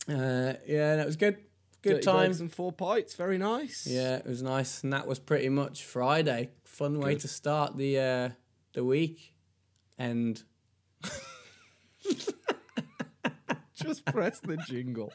[0.09, 1.39] Uh, yeah, that was good.
[1.83, 2.31] Good Dirty time.
[2.33, 3.15] And four pints.
[3.15, 3.87] Very nice.
[3.89, 6.51] Yeah, it was nice, and that was pretty much Friday.
[6.65, 7.21] Fun way Good.
[7.21, 8.29] to start the uh,
[8.75, 9.35] the week,
[9.99, 10.43] and
[13.87, 15.13] Just press the jingle.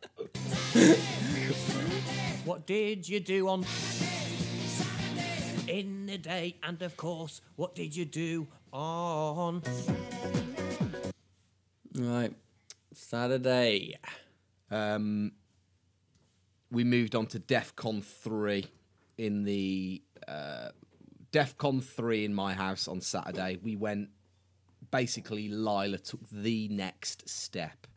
[2.45, 5.21] What did you do on Saturday
[5.67, 6.55] in the day?
[6.63, 9.61] And of course, what did you do on?
[11.93, 12.33] Right,
[12.93, 13.97] Saturday.
[14.69, 15.33] Um,
[16.71, 18.65] we moved on to DEF CON 3
[19.17, 20.69] in the uh,
[21.33, 23.57] DEF CON 3 in my house on Saturday.
[23.61, 24.09] We went
[24.91, 27.87] basically, Lila took the next step.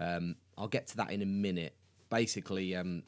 [0.00, 1.74] Um, I'll get to that in a minute.
[2.08, 3.02] Basically, um,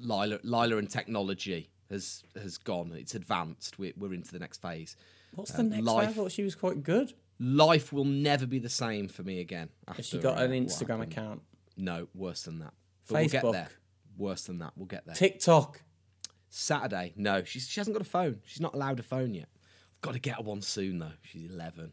[0.00, 2.92] Lila, Lila and technology has has gone.
[2.94, 3.78] It's advanced.
[3.78, 4.96] We're, we're into the next phase.
[5.34, 6.04] What's the Um, next one?
[6.06, 7.12] I thought she was quite good.
[7.40, 9.68] Life will never be the same for me again.
[9.88, 11.42] After, Has she got uh, an what Instagram account?
[11.76, 12.72] No, worse than that.
[13.08, 13.52] But we'll get Facebook?
[13.52, 13.68] there.
[14.16, 14.72] Worse than that.
[14.76, 15.14] We'll get there.
[15.16, 15.82] TikTok.
[16.48, 17.12] Saturday.
[17.16, 18.40] No, she's, she hasn't got a phone.
[18.44, 19.48] She's not allowed a phone yet.
[19.96, 21.10] I've got to get her one soon, though.
[21.22, 21.92] She's 11.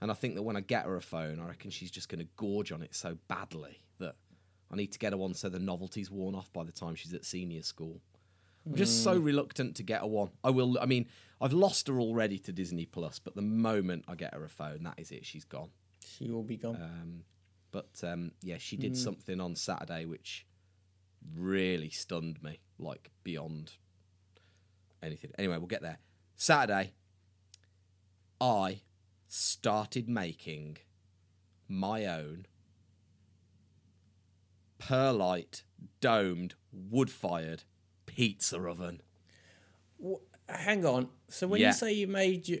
[0.00, 2.20] And I think that when I get her a phone, I reckon she's just going
[2.20, 4.16] to gorge on it so badly that
[4.70, 7.14] I need to get her one so the novelty's worn off by the time she's
[7.14, 8.00] at senior school.
[8.66, 10.30] I'm just so reluctant to get her one.
[10.42, 10.76] I will.
[10.80, 11.06] I mean,
[11.40, 14.82] I've lost her already to Disney Plus, but the moment I get her a phone,
[14.82, 15.24] that is it.
[15.24, 15.70] She's gone.
[16.04, 16.74] She will be gone.
[16.74, 17.24] Um,
[17.70, 20.46] but um, yeah, she did something on Saturday which
[21.36, 23.72] really stunned me, like beyond
[25.02, 25.30] anything.
[25.38, 25.98] Anyway, we'll get there.
[26.34, 26.92] Saturday,
[28.40, 28.80] I
[29.28, 30.78] started making
[31.68, 32.46] my own
[34.78, 35.62] perlite
[36.00, 37.62] domed wood fired
[38.06, 39.00] pizza oven.
[40.48, 41.08] Hang on.
[41.28, 41.68] So when Yeah.
[41.68, 42.60] you say you made your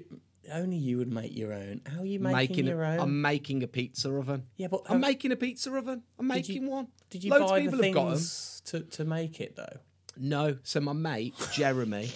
[0.52, 3.00] only you would make your own, how are you making, a- your own?
[3.00, 4.46] I'm making a pizza oven.
[4.56, 6.02] Yeah, but I'm have- making a pizza oven.
[6.18, 6.88] I'm Did you- making one.
[7.10, 8.12] Did you Loads buy of people the have got 'em.
[8.14, 9.78] things to, to make it though?
[10.16, 10.58] No.
[10.62, 12.10] So my mate Jeremy,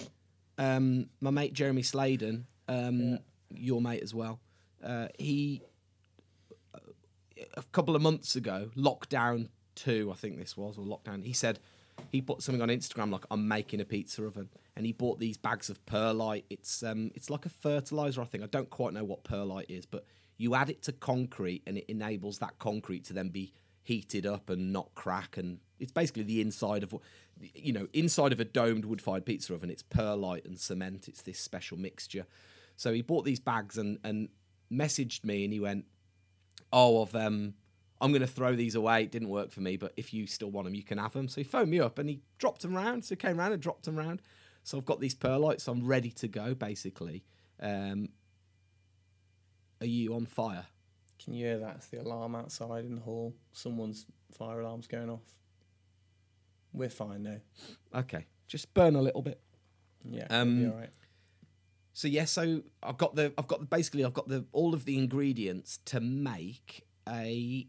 [0.57, 3.19] um, my mate Jeremy Sladen, um,
[3.55, 4.39] your mate as well.
[4.83, 5.61] Uh, he
[7.57, 11.23] a couple of months ago, lockdown two, I think this was, or lockdown.
[11.23, 11.59] He said
[12.11, 15.37] he put something on Instagram like I'm making a pizza oven, and he bought these
[15.37, 16.45] bags of perlite.
[16.49, 18.43] It's um, it's like a fertilizer, I think.
[18.43, 20.05] I don't quite know what perlite is, but
[20.37, 24.49] you add it to concrete, and it enables that concrete to then be heated up
[24.49, 25.37] and not crack.
[25.37, 27.01] And it's basically the inside of, what-
[27.55, 29.71] you know, inside of a domed wood-fired pizza oven.
[29.71, 31.07] It's perlite and cement.
[31.07, 32.25] It's this special mixture.
[32.81, 34.27] So he bought these bags and and
[34.71, 35.85] messaged me, and he went,
[36.73, 37.53] "Oh, I've um."
[38.03, 39.03] I'm going to throw these away.
[39.03, 41.27] It didn't work for me, but if you still want them, you can have them.
[41.27, 43.05] So he phoned me up and he dropped them round.
[43.05, 44.23] So he came round and dropped them round.
[44.63, 45.67] So I've got these perlites.
[45.67, 47.23] I'm ready to go, basically.
[47.59, 48.09] Um,
[49.81, 50.65] are you on fire?
[51.23, 51.75] Can you hear that?
[51.75, 53.35] It's the alarm outside in the hall.
[53.53, 55.35] Someone's fire alarm's going off.
[56.73, 57.37] We're fine now.
[57.93, 59.39] Okay, just burn a little bit.
[60.09, 60.89] Yeah, Um, be all right.
[61.93, 64.85] So yeah, so I've got the I've got the, basically I've got the all of
[64.85, 67.67] the ingredients to make a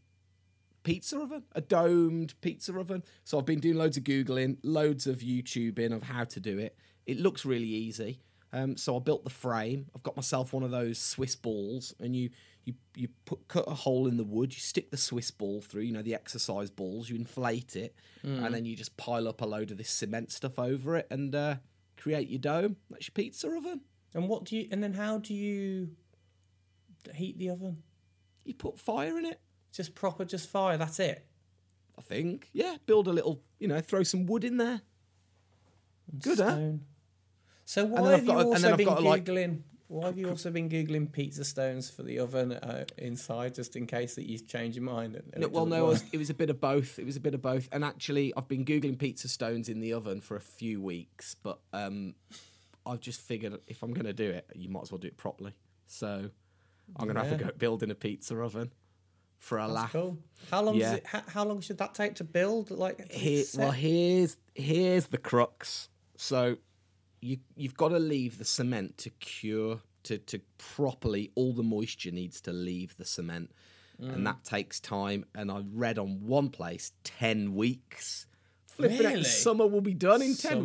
[0.83, 3.03] pizza oven, a domed pizza oven.
[3.25, 6.77] So I've been doing loads of googling, loads of YouTubing of how to do it.
[7.07, 8.21] It looks really easy.
[8.53, 9.87] Um, so I built the frame.
[9.97, 12.31] I've got myself one of those Swiss balls, and you
[12.65, 14.53] you you put cut a hole in the wood.
[14.55, 15.83] You stick the Swiss ball through.
[15.83, 17.09] You know the exercise balls.
[17.09, 17.95] You inflate it,
[18.45, 21.35] and then you just pile up a load of this cement stuff over it, and
[21.35, 21.57] uh,
[21.97, 22.77] create your dome.
[22.91, 23.81] That's your pizza oven.
[24.15, 24.69] And what do you?
[24.71, 25.91] And then how do you
[27.15, 27.83] heat the oven?
[28.45, 29.41] You put fire in it.
[29.73, 30.77] Just proper, just fire.
[30.77, 31.25] That's it.
[31.99, 32.49] I think.
[32.53, 33.43] Yeah, build a little.
[33.59, 34.83] You know, throw some wood in there.
[36.21, 36.59] Good, huh?
[37.65, 39.63] So why I've you got a- and also been to, like, googling?
[39.89, 43.87] Why have you also been googling pizza stones for the oven uh, inside, just in
[43.87, 45.17] case that you change your mind?
[45.17, 46.99] And, and No, well, no, it was, it was a bit of both.
[46.99, 47.69] It was a bit of both.
[47.73, 51.61] And actually, I've been googling pizza stones in the oven for a few weeks, but
[51.75, 52.15] um,
[52.87, 55.17] I've just figured if I'm going to do it, you might as well do it
[55.17, 55.53] properly.
[55.87, 56.31] So
[56.97, 57.51] I'm going to have to Yeah.
[57.51, 58.73] go building a pizza oven
[59.39, 59.93] for a That's laugh.
[59.93, 60.19] cool.
[60.51, 60.95] How long Yeah.
[60.95, 61.07] it?
[61.07, 62.71] How, how long should that take to build?
[62.71, 65.89] Like, Here, well, here's here's the crux.
[66.17, 66.57] So
[67.21, 72.11] you you've got to leave the cement to cure to to properly all the moisture
[72.11, 73.53] needs to leave the cement,
[74.01, 74.15] Mm.
[74.15, 75.25] and that takes time.
[75.35, 78.27] And I read on one place ten weeks.
[78.67, 79.25] Flipping Really?
[79.25, 80.65] summer will be done in ten Summer.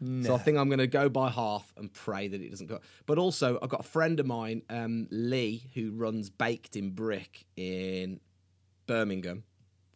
[0.00, 0.26] Weeks.
[0.26, 2.80] So I think I'm going to go by half and pray that it doesn't go.
[3.06, 7.46] But also, I've got a friend of mine, um, Lee, who runs Baked in Brick
[7.56, 8.20] in
[8.86, 9.44] Birmingham,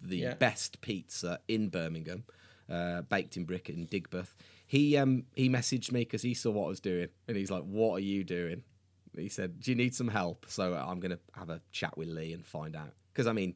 [0.03, 0.35] the Yeah.
[0.35, 2.25] best pizza in Birmingham,
[2.69, 4.35] uh, baked in brick in Digbeth.
[4.67, 7.63] He um he messaged me because he saw what I was doing, and he's like,
[7.65, 8.63] "What are you doing?"
[9.17, 12.33] He said, "Do you need some help?" So I'm gonna have a chat with Lee
[12.33, 13.55] and find out because I mean,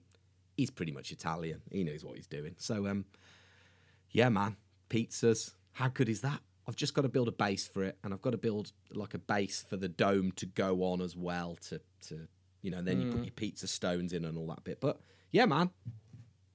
[0.57, 1.63] he's pretty much Italian.
[1.71, 2.55] He knows what he's doing.
[2.59, 3.07] So um,
[4.11, 4.57] yeah, man,
[4.91, 5.55] pizzas.
[5.79, 6.41] How good is that?
[6.67, 9.15] I've just got to build a base for it, and I've got to build like
[9.15, 11.57] a base for the dome to go on as well.
[11.69, 12.27] To to
[12.63, 13.13] you know, then you Mm.
[13.13, 14.81] put your pizza stones in and all that bit.
[14.81, 15.71] But yeah, man,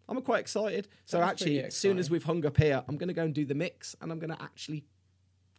[0.10, 0.90] I'm quite excited.
[1.06, 3.34] So That's actually, as soon as we've hung up here, I'm going to go and
[3.34, 4.84] do the mix, and I'm going to actually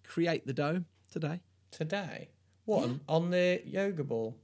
[0.03, 1.40] create the dome today.
[1.70, 2.29] today.
[2.66, 4.37] What on- on the yoga ball?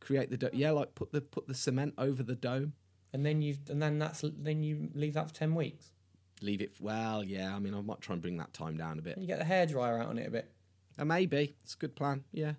[0.00, 0.50] Create the dome.
[0.52, 2.74] Yeah, like put the put the cement over the dome.
[3.14, 5.92] And then you and then that's then you leave that for ten weeks.
[6.42, 6.72] Leave it.
[6.80, 7.54] Well, yeah.
[7.54, 9.18] I mean, I might try and bring that time down a bit.
[9.18, 10.50] You get the hairdryer out on it a bit.
[10.98, 12.24] Uh, maybe it's a good plan.
[12.32, 12.52] Yeah,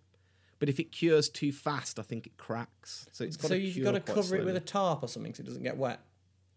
[0.60, 3.08] but if it cures too fast, I think it cracks.
[3.12, 5.34] So it's got so to you've got to cover it with a tarp or something
[5.34, 6.00] so it doesn't get wet.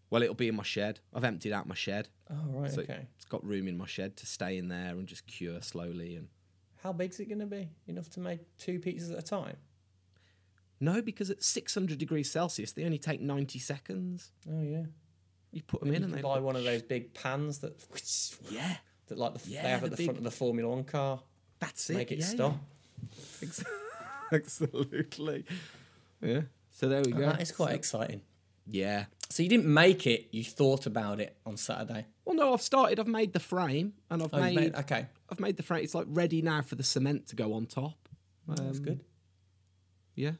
[0.09, 0.99] Well, it'll be in my shed.
[1.13, 3.07] I've emptied out my shed, Oh right, so okay.
[3.15, 6.17] it's got room in my shed to stay in there and just cure slowly.
[6.17, 6.27] And
[6.83, 7.69] How big's it going to be?
[7.87, 9.55] Enough to make two pizzas at a time?
[10.79, 14.31] no, because at 600 degrees Celsius, they only take 90 seconds.
[14.51, 14.83] Oh yeah.
[15.51, 17.73] You put them in you and they buy one of those big pans that
[18.49, 18.75] Yeah,
[19.07, 21.21] that like the, Yeah, they have at the, front of the Formula One car.
[21.59, 21.95] that's it.
[21.97, 22.57] Make it yeah, stop.
[23.41, 23.49] yeah.
[24.31, 25.45] Absolutely.
[26.21, 26.41] Yeah.
[26.71, 27.25] So there we Oh, go.
[27.27, 28.21] that is quite So- exciting.
[28.65, 29.05] yeah.
[29.29, 30.27] So you didn't make it.
[30.31, 32.05] You thought about it on Saturday.
[32.25, 32.99] Well, no, I've started.
[32.99, 35.05] I've made the frame, and I've Oh, made, made- okay.
[35.29, 35.83] I've made the frame.
[35.85, 38.09] It's like ready now for the cement to go on top.
[38.47, 39.05] That's Um, good.
[40.15, 40.33] Yeah.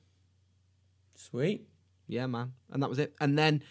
[1.15, 1.67] Sweet.
[2.08, 2.54] Yeah, man.
[2.69, 3.15] And that was it.
[3.21, 3.63] And then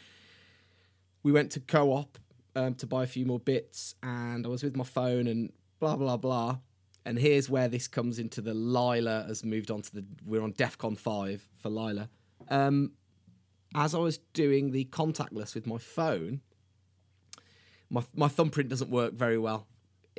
[1.23, 2.19] we went to co op
[2.57, 5.97] um, to buy a few more bits, and I was with my phone and blah,
[5.97, 6.59] blah, blah.
[7.05, 10.05] And here's where this comes into the Lila has moved on to the.
[10.25, 12.11] We're on DEFCON 5 for Lila.
[12.49, 12.93] Um,
[13.75, 16.41] as I was doing the contactless with my phone,
[17.89, 19.67] my, my thumbprint doesn't work very well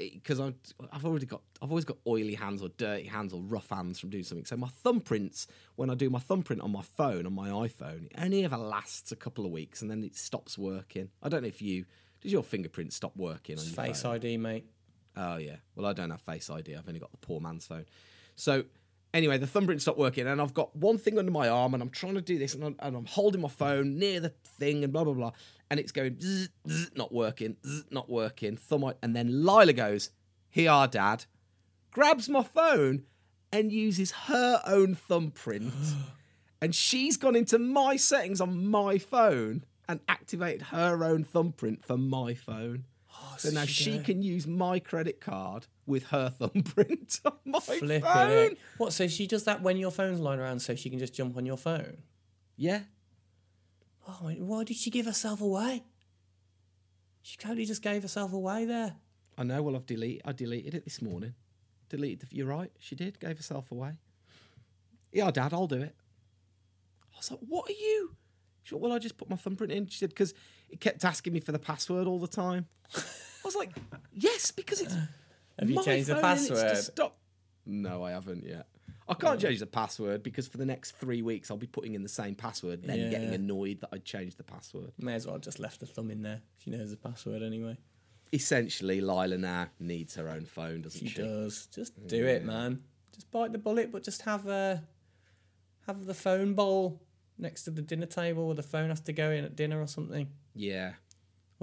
[0.10, 4.00] because I've already got I've always got oily hands or dirty hands or rough hands
[4.00, 4.46] from doing something.
[4.46, 8.16] So my thumbprints, when I do my thumbprint on my phone on my iPhone, it
[8.18, 11.10] only ever lasts a couple of weeks and then it stops working.
[11.22, 11.86] I don't know if you
[12.22, 14.16] does your fingerprint stop working on your Face phone?
[14.16, 14.66] ID, mate.
[15.16, 15.58] Oh yeah.
[15.76, 16.76] Well, I don't have Face ID.
[16.76, 17.86] I've only got the poor man's phone.
[18.36, 18.64] So
[19.14, 21.90] anyway, the thumbprint stopped working, and I've got one thing under my arm, and I'm
[21.90, 24.92] trying to do this, and I'm, and I'm holding my phone near the thing, and
[24.94, 25.32] blah blah blah,
[25.70, 28.58] and it's going zzz, zzz, not working, zzz, not working.
[28.58, 30.12] Thumb, and then Lila goes,
[30.50, 31.26] "Here, are, Dad,"
[31.92, 33.04] grabs my phone,
[33.52, 35.74] and uses her own thumbprint,
[36.62, 39.66] and she's gone into my settings on my phone.
[39.90, 42.86] and activated her own thumbprint for my phone.
[43.14, 47.60] Oh, so now she she can use my credit card with her thumbprint on my
[47.60, 48.32] Flip phone.
[48.32, 48.58] it.
[48.78, 48.94] What?
[48.94, 51.46] So she does that when your phone's lying around, so she can just jump on
[51.46, 51.98] your phone.
[52.58, 52.82] Yeah.
[54.08, 55.84] Oh, why did she give herself away?
[57.22, 58.96] She totally just gave herself away there.
[59.38, 59.62] I know.
[59.62, 60.24] Well, I've deleted.
[60.26, 61.36] I deleted it this morning.
[61.90, 62.22] Deleted.
[62.28, 62.72] The, you're right.
[62.80, 63.20] She did.
[63.20, 63.92] Gave herself away.
[65.12, 65.54] Yeah, Dad.
[65.54, 65.96] I'll do it.
[67.14, 68.16] I was like, "What are you?"
[68.64, 70.34] She went, "Well, I just put my thumbprint in." She said, "Because
[70.70, 73.02] it kept asking me for the password all the time." I
[73.46, 73.72] was like,
[74.14, 74.96] "Yes, because it's."
[75.60, 76.78] Have you my changed the phone and it's to password?
[76.78, 77.18] stop.
[77.66, 78.68] No, I haven't yet.
[79.08, 82.04] I can't change the password because for the next three weeks I'll be putting in
[82.04, 84.92] the same password, then getting annoyed that I changed the password.
[84.98, 86.42] May as well have just left the thumb in there.
[86.60, 87.78] She knows the password anyway.
[88.34, 91.22] Essentially, Lila now needs her own phone, doesn't She she?
[91.22, 91.68] does.
[91.68, 92.82] Just do it, man.
[93.14, 94.82] Just bite the bullet, but just have a
[95.88, 97.02] have the phone bowl
[97.38, 99.88] next to the dinner table, where the phone has to go in at dinner or
[99.88, 100.30] something.
[100.56, 100.94] Yeah.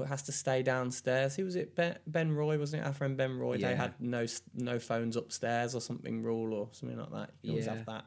[0.07, 1.37] Has to stay downstairs.
[1.37, 1.75] Who was it?
[1.75, 2.87] Ben, ben Roy, wasn't it?
[2.87, 3.55] Our friend Ben Roy.
[3.57, 3.69] Yeah.
[3.71, 7.31] They had no no phones upstairs or something rule or something like that.
[7.43, 7.75] You always Yeah.
[7.75, 8.05] have that.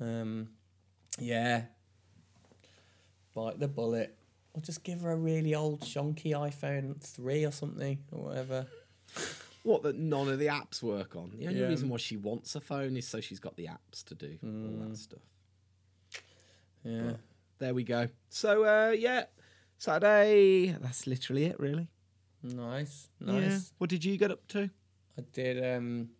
[0.00, 0.48] Um,
[1.18, 1.64] yeah.
[3.34, 4.16] Bite the bullet.
[4.54, 8.66] Or just give her a really old shonky iPhone 3 or something or whatever.
[9.62, 11.32] What that none of the apps work on.
[11.36, 11.66] The only Yeah.
[11.66, 14.48] reason why she wants a phone is so she's got the apps to do all
[14.48, 14.88] Mm.
[14.90, 15.20] that stuff.
[16.84, 17.16] Yeah.
[17.58, 18.08] There we go.
[18.30, 19.24] So uh yeah,
[19.78, 20.76] Saturday.
[20.80, 21.88] That's literally it, really.
[22.42, 23.08] Nice.
[23.20, 23.40] Yeah.
[23.40, 23.72] Nice.
[23.78, 24.70] What did you get up to?
[25.18, 25.76] I did.
[25.76, 26.10] Um,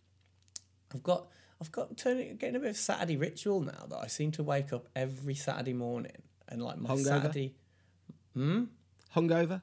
[0.94, 1.28] I've got.
[1.58, 4.74] I've got turning getting a bit of Saturday ritual now that I seem to wake
[4.74, 6.12] up every Saturday morning
[6.48, 7.04] and like my Hungover?
[7.04, 7.54] Saturday.
[8.36, 9.62] Hungover?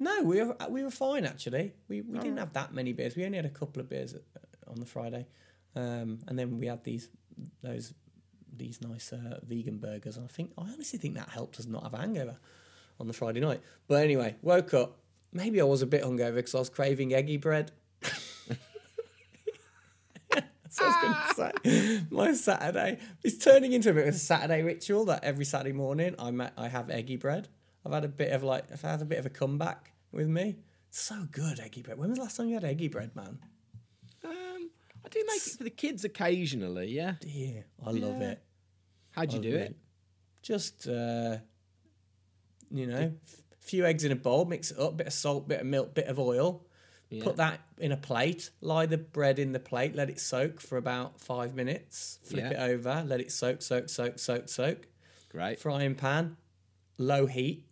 [0.00, 1.74] No, we were we were fine actually.
[1.88, 3.14] We we didn't have that many beers.
[3.14, 4.18] We only had a couple of beers uh,
[4.70, 5.26] on the Friday,
[5.76, 7.08] um, and then we had these
[7.62, 7.94] those
[8.56, 10.16] these nice uh, vegan burgers.
[10.16, 12.38] And I think I honestly think that helped us not have hangover
[13.00, 13.60] on the Friday night.
[13.88, 14.98] But anyway, woke up.
[15.32, 17.72] Maybe I was a bit hungover because I was craving eggy bread.
[20.30, 22.06] That's what I was going to say.
[22.10, 26.14] My Saturday is turning into a bit of a Saturday ritual that every Saturday morning
[26.18, 27.48] I ma- I have eggy bread.
[27.84, 30.56] I've had a bit of like I've had a bit of a comeback with me.
[30.88, 31.98] It's so good eggy bread.
[31.98, 33.38] When was the last time you had eggy bread, man?
[34.24, 34.70] Um,
[35.04, 36.88] I do make it for the kids occasionally.
[36.88, 37.14] Yeah.
[37.24, 38.30] Yeah, I love Yeah.
[38.32, 38.42] it.
[39.12, 39.76] How'd you do love it?
[40.42, 41.38] Just uh,
[42.70, 45.60] you know, f- few eggs in a bowl, mix it up, bit of salt, bit
[45.60, 46.64] of milk, bit of oil.
[47.22, 48.50] Put that in a plate.
[48.60, 49.96] Lie the bread in the plate.
[49.96, 52.20] Let it soak for about five minutes.
[52.22, 52.64] Flip Yeah.
[52.66, 53.02] it over.
[53.04, 54.86] Let it soak, soak, soak, soak, soak.
[55.28, 55.58] Great.
[55.58, 56.36] Frying pan,
[56.98, 57.66] low heat,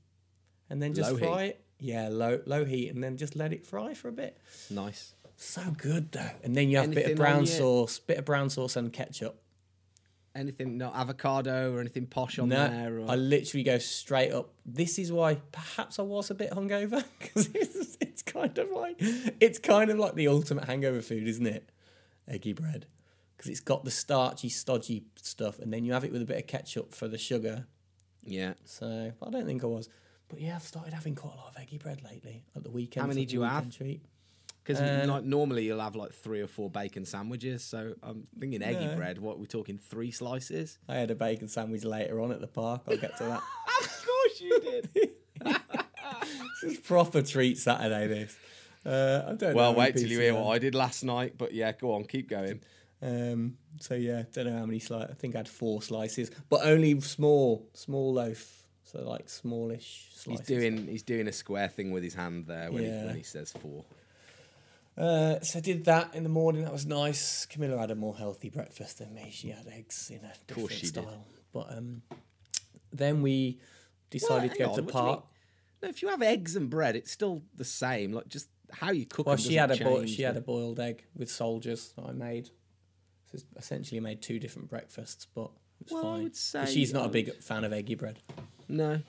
[0.68, 1.48] and then just Low fry heat?
[1.50, 1.64] it.
[1.78, 4.36] Yeah, low low heat, and then just let it fry for a bit.
[4.70, 5.12] Nice.
[5.36, 6.30] So good though.
[6.42, 9.40] And then you have a bit of brown sauce, bit of brown sauce and ketchup.
[10.38, 10.78] Anything?
[10.78, 13.00] No avocado or anything posh on No, there?
[13.00, 13.10] Or...
[13.10, 14.50] I literally go straight up.
[14.64, 18.96] This is why perhaps I was a bit hungover because it's, it's kind of like
[18.98, 21.70] it's kind of like the ultimate hangover food, isn't it?
[22.28, 22.86] Eggy bread
[23.36, 26.38] because it's got the starchy, stodgy stuff, and then you have it with a bit
[26.38, 27.66] of ketchup for the sugar.
[28.24, 28.54] Yeah.
[28.64, 29.88] So I don't think I was,
[30.28, 33.02] but yeah, I've started having quite a lot of eggy bread lately at the weekend.
[33.02, 33.74] How many do you have?
[33.74, 34.02] Treat.
[34.68, 37.64] Because Uh, like, normally you'll have like three or four bacon sandwiches.
[37.64, 38.96] So I'm thinking eggy No.
[38.96, 39.16] bread.
[39.16, 40.78] What we're talking three slices?
[40.86, 42.82] I had a bacon sandwich later on at the park.
[42.86, 43.42] I'll get to that.
[43.80, 45.10] of course you did.
[46.60, 48.08] this is proper treat Saturday.
[48.08, 48.36] This.
[48.84, 49.54] Uh, I don't.
[49.54, 50.50] well, wait till you hear what.
[50.50, 51.38] I did last night.
[51.38, 52.60] But yeah, go on, keep going.
[53.00, 55.10] Um, so yeah, don't know how many slices.
[55.10, 58.64] I think I had four slices, but only small, small loaf.
[58.84, 60.46] So like smallish slices.
[60.46, 63.22] He's doing he's doing a square thing with his hand there when, he, when he
[63.22, 63.84] says four.
[64.98, 66.62] Uh, so I did that in the morning.
[66.64, 67.46] That was nice.
[67.46, 69.30] Camilla had a more healthy breakfast than me.
[69.32, 70.88] She had eggs in a different she did.
[71.04, 71.24] style.
[71.52, 72.02] But um,
[72.92, 73.60] then we
[74.10, 75.12] decided to hang go to the what do you mean?
[75.14, 75.24] park.
[75.82, 78.12] No, if you have eggs and bread, it's still the same.
[78.12, 79.26] Like just how you cook.
[79.26, 82.46] Well, she had a bo- she had a boiled egg with soldiers that I made.
[82.46, 85.50] So it's essentially made two different breakfasts, but
[85.80, 88.18] it's Well, I would say she's not a big fan of eggy bread.
[88.68, 89.00] no.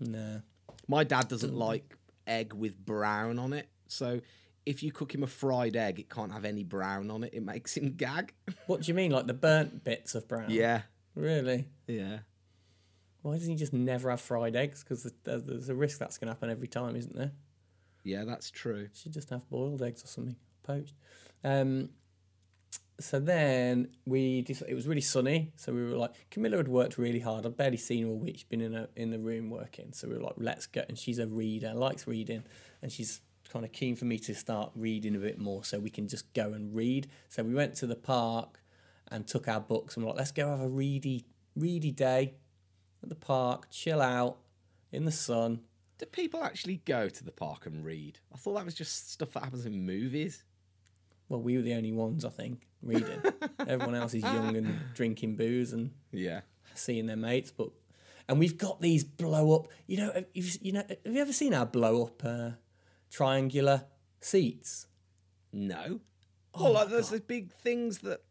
[0.00, 0.42] No.
[0.88, 1.94] My dad doesn't like
[2.26, 3.68] egg with brown on it.
[3.86, 4.20] So
[4.66, 7.34] if you cook him a fried egg, it can't have any brown on it.
[7.34, 8.34] It makes him gag.
[8.66, 10.50] What do you mean, like the burnt bits of brown?
[10.50, 10.82] yeah.
[11.14, 11.66] Really?
[11.86, 12.20] Yeah.
[13.22, 14.82] Why doesn't he just never have fried eggs?
[14.82, 17.32] Because there's, a risk that's going to happen every time, isn't there?
[18.02, 18.88] Yeah, that's true.
[18.94, 20.94] should just have boiled eggs or something, poached.
[21.44, 21.90] Um,
[22.98, 26.98] so then we dec- it was really sunny, so we were like Camilla had worked
[26.98, 27.46] really hard.
[27.46, 28.36] I'd barely seen her all week.
[28.36, 30.82] She's been in a in the room working, so we were like, let's go.
[30.88, 32.44] And she's a reader, likes reading,
[32.82, 33.20] and she's
[33.52, 36.32] kind of keen for me to start reading a bit more, so we can just
[36.34, 37.08] go and read.
[37.28, 38.60] So we went to the park
[39.10, 41.26] and took our books and we're like, let's go have a reedy,
[41.56, 42.34] reedy day
[43.02, 44.38] at the park, chill out.
[44.92, 45.60] in the sun.
[45.98, 48.18] Do people actually go to the park and read?
[48.32, 50.44] I thought that was just stuff that happens in movies.
[51.28, 53.22] Well, we were the only ones, I think, reading.
[53.68, 56.40] Everyone else is young and drinking booze and Yeah.
[56.74, 57.52] seeing their mates.
[57.52, 57.68] But
[58.28, 59.68] and we've got these blow up.
[59.86, 62.50] You know, have you, you know, have you ever seen our blow up uh,
[63.10, 63.84] triangular
[64.20, 64.86] seats?
[65.52, 66.00] No.
[66.54, 68.22] Oh well, like there's the big things that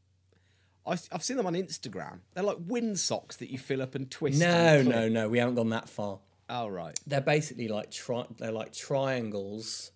[0.86, 2.20] I, have seen them on Instagram.
[2.34, 4.40] They're like wind socks that you fill up and twist.
[4.40, 5.30] No, and no, no.
[5.30, 6.20] We haven't gone that far.
[6.50, 7.00] Oh right.
[7.06, 9.92] They're basically like tri- they're like triangles,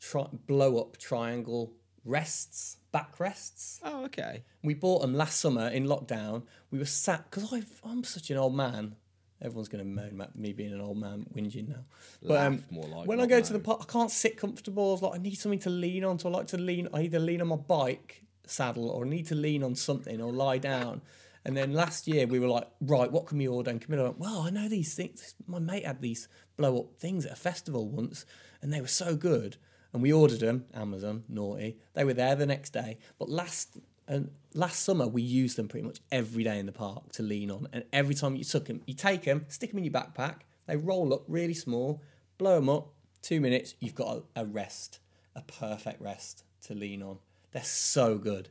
[0.00, 1.72] tri- blow up triangle
[2.04, 3.80] rests, back rests.
[3.82, 4.44] Oh okay.
[4.62, 6.42] We bought them last summer in lockdown.
[6.70, 7.52] We were sat because
[7.84, 8.96] I'm such an old man.
[9.40, 11.84] Everyone's going to moan about me being an old man whinging now.
[12.22, 13.64] But um, Laugh more like when I not go to the moan.
[13.64, 14.88] park, I can't sit comfortable.
[14.88, 16.18] I was like, I need something to lean on.
[16.18, 16.88] So I like to lean.
[16.92, 20.32] I either lean on my bike saddle or I need to lean on something or
[20.32, 21.02] lie down.
[21.44, 23.70] And then last year we were like, right, what can we order?
[23.70, 25.34] And Camilla went, well, I know these things.
[25.46, 28.26] My mate had these blow up things at a festival once,
[28.60, 29.56] and they were so good.
[29.92, 31.78] And we ordered them, Amazon, naughty.
[31.94, 32.98] They were there the next day.
[33.18, 33.78] But last
[34.08, 37.50] and last summer we used them pretty much every day in the park to lean
[37.50, 37.68] on.
[37.72, 40.40] And every time you took them, you take them, stick them in your backpack.
[40.66, 42.02] They roll up really small,
[42.38, 42.88] blow them up.
[43.20, 45.00] Two minutes, you've got a, a rest,
[45.36, 47.18] a perfect rest to lean on.
[47.52, 48.48] They're so good.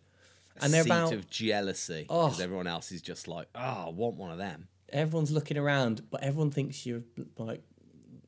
[0.61, 2.43] And they're Seat about of jealousy because oh.
[2.43, 4.67] everyone else is just like, oh, I want one of them.
[4.91, 7.03] everyone's looking around, but everyone thinks you're
[7.37, 7.61] like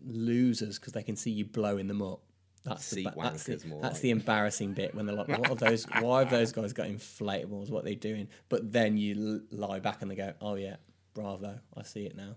[0.05, 2.21] losers because they can see you blowing them up.
[2.63, 4.01] That's Seat the, that's, the, more that's like.
[4.01, 5.85] the embarrassing bit when they're like, "What are those?
[6.01, 7.69] Why have those guys got inflatables?
[7.69, 10.75] What are they doing?" But then you l- lie back and they go, "Oh yeah,
[11.13, 11.59] bravo!
[11.75, 12.35] I see it now."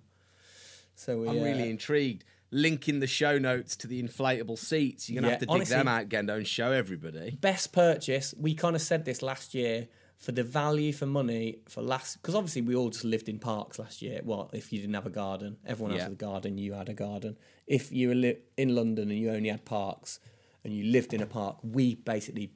[0.94, 2.24] So we, I'm uh, really intrigued.
[2.54, 5.08] Linking the show notes to the inflatable seats.
[5.08, 7.30] You're gonna Yeah, have to dig them out, Gendo, and show everybody.
[7.40, 8.34] best purchase.
[8.38, 9.88] We kind of said this last year
[10.22, 13.78] for the value for money for last because obviously we all just lived in parks
[13.78, 14.20] last year.
[14.24, 16.04] Well, if you didn't have a garden, everyone else Yeah.
[16.04, 16.58] had a garden.
[16.58, 17.36] You had a garden.
[17.66, 20.20] If you were li- in London and you only had parks
[20.62, 22.52] and you lived in a park, we basically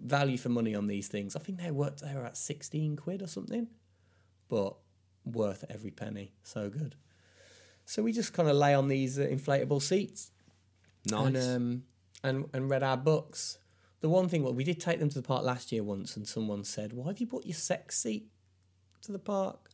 [0.00, 1.34] value for money on these things.
[1.36, 3.66] I think they worked they were at sixteen quid or something,
[4.48, 4.76] but
[5.24, 6.32] worth every penny.
[6.42, 6.94] So good.
[7.84, 10.30] So we just kind of lay on these uh, inflatable seats
[11.06, 11.26] Nice.
[11.26, 11.82] and um,
[12.22, 13.58] and and read our books.
[14.00, 16.26] The one thing, well, we did take them to the park last year once, and
[16.26, 18.28] someone said, "Why have you brought your sex seat
[19.02, 19.70] to the park?"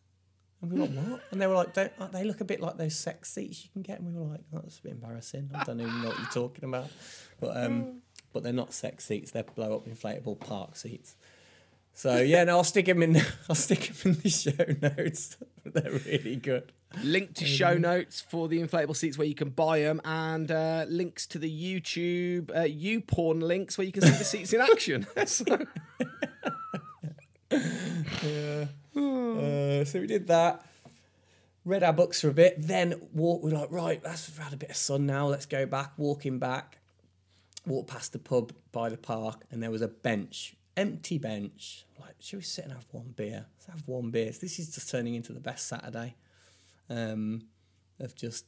[0.61, 2.61] And we were like, "What?" And they were like, Don't, uh, "They look a bit
[2.61, 4.93] like those sex seats you can get." And we were like, oh, "That's a bit
[4.93, 5.51] embarrassing.
[5.55, 6.89] I don't even know what you're talking about."
[7.41, 8.03] But um,
[8.33, 11.17] but they're not sex seats; they're blow up inflatable park seats.
[11.95, 13.17] So yeah, no, I'll stick them in.
[13.49, 14.53] I'll stick them in the show
[14.99, 15.39] notes.
[15.65, 16.73] they're really good.
[17.03, 20.87] Link to show notes for the inflatable seats where you can buy them, and uh,
[20.89, 25.07] links to the YouTube uh, YouPorn links where you can see the seats in action.
[25.27, 25.59] So-
[28.97, 30.65] Uh, so we did that.
[31.67, 33.43] Read our books for a bit, then walk.
[33.43, 35.27] We're like, right, that's we've had a bit of sun now.
[35.27, 35.93] Let's go back.
[35.99, 36.79] Walking back,
[37.67, 41.85] walk past the pub by the park, and there was a bench, empty bench.
[42.01, 43.47] Like, should we sit and have one beer?
[43.57, 44.27] Let's have one beer.
[44.31, 46.15] This is just turning into the best Saturday,
[46.91, 47.43] um,
[48.01, 48.47] of just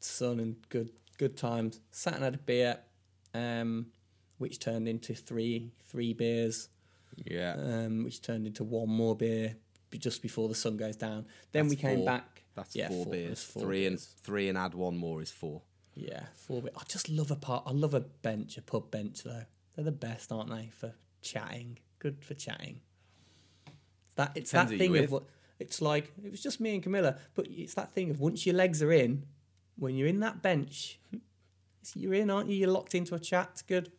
[0.00, 1.80] sun and good good times.
[1.90, 2.78] Sat and had a beer,
[3.34, 3.86] um,
[4.38, 6.68] which turned into three three beers
[7.24, 7.54] yeah.
[7.58, 9.56] um, which turned into one more beer
[9.98, 11.24] just before the sun goes down.
[11.52, 12.06] Then we came four.
[12.06, 12.42] back.
[12.54, 13.42] That's yeah, four, four- beers.
[13.42, 15.62] four three and three and add one more is four.
[15.94, 16.74] Yeah, four beers.
[16.76, 17.64] I just love a part.
[17.66, 19.44] I love a bench, a pub bench though.
[19.74, 21.78] They're the best, aren't they, for chatting?
[21.98, 22.80] Good for chatting.
[24.16, 25.24] That it's Depends that thing of what
[25.58, 26.12] it's like.
[26.22, 28.92] It was just me and Camilla, but it's that thing of once your legs are
[28.92, 29.24] in,
[29.76, 30.98] when you're in that bench,
[31.94, 32.56] you're in, aren't you?
[32.56, 33.50] You're locked into a chat.
[33.52, 33.92] It's good.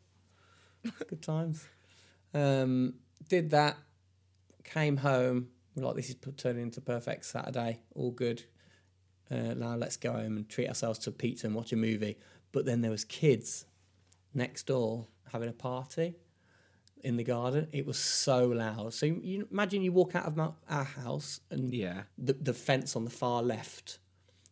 [1.08, 1.68] good times.
[2.34, 2.96] Um,
[3.28, 3.78] did that.
[4.64, 5.48] Came home.
[5.76, 7.80] We're like, this is turning into perfect Saturday.
[7.96, 8.44] All good.
[9.30, 12.18] Uh, now let's go home and treat ourselves to pizza and watch a movie.
[12.52, 13.66] But then there was kids
[14.34, 16.16] next door having a party
[17.04, 17.68] in the garden.
[17.72, 18.94] It was so loud.
[18.94, 22.04] So you, imagine you walk out of my, our house and Yeah.
[22.18, 24.00] the, the fence on the far left.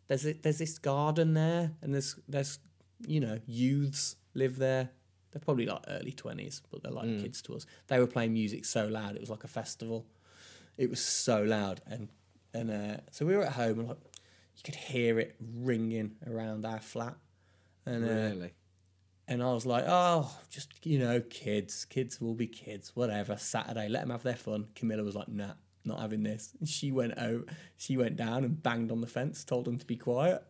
[0.08, 2.58] There's a, there's this garden there, and there's there's
[3.06, 4.90] you know youths live there.
[5.32, 7.66] They're probably like early twenties, but they're like kids to us.
[7.88, 10.06] They were playing music so loud, it was like a festival.
[10.78, 12.08] It was so loud, and
[12.54, 13.98] and uh, so we were at home, and like
[14.56, 17.16] you could hear it ringing around our flat,
[17.84, 18.52] and uh, Really?
[19.28, 21.84] And I was like, oh, just, you know, kids.
[21.84, 23.36] Kids will be kids, whatever.
[23.36, 24.66] Saturday, let them have their fun.
[24.74, 25.52] Camilla was like, nah,
[25.84, 26.52] not having this.
[26.60, 29.86] And she went out, she went down and banged on the fence, told them to
[29.86, 30.42] be quiet.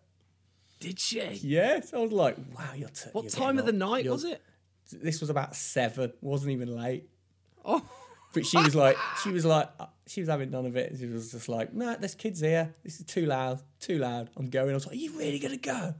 [0.78, 1.20] Did she?
[1.42, 1.94] Yes.
[1.94, 4.42] I was like, wow, you're t- What you're time of the night You're- was it?
[4.92, 7.08] This was about seven, wasn't even late.
[7.64, 7.82] Oh,
[8.34, 10.94] But she was like, she was like, uh, she was having none of it.
[10.98, 12.74] She was just like, no, there's kids here.
[12.84, 14.30] This is too loud, too loud.
[14.36, 14.70] I'm going.
[14.70, 15.94] I was like, are you really gonna go?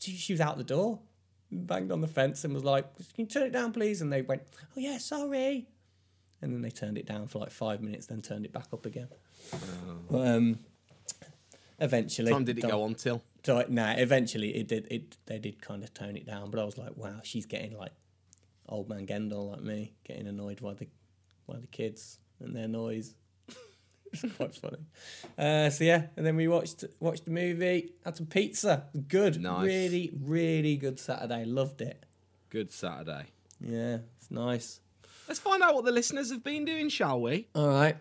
[0.00, 0.98] She, she was out the door,
[1.50, 4.00] banged on the fence, and was like, can you turn it down, please?
[4.02, 4.42] And they went,
[4.76, 5.68] oh yeah, sorry.
[6.40, 8.86] And then they turned it down for like five minutes, then turned it back up
[8.86, 9.08] again.
[10.10, 10.58] But, um,
[11.80, 12.34] eventually, Oh.
[12.34, 13.22] time did it go on till?
[13.44, 14.86] so nah, eventually it did.
[14.90, 17.76] It they did kind of tone it down, but I was like, wow, she's getting
[17.76, 17.92] like
[18.68, 20.86] old man Gendel like me, getting annoyed by the
[21.46, 23.14] by the kids and their noise.
[24.12, 24.78] It's quite funny.
[25.36, 28.84] Uh, so yeah, and then we watched watched the movie, had some pizza.
[29.08, 29.64] Good, Nice.
[29.66, 31.44] really, really good Saturday.
[31.44, 32.04] Loved it.
[32.50, 33.26] Good Saturday.
[33.60, 34.80] Yeah, it's nice.
[35.26, 37.48] Let's find out what the listeners have been doing, shall we?
[37.54, 37.96] All right.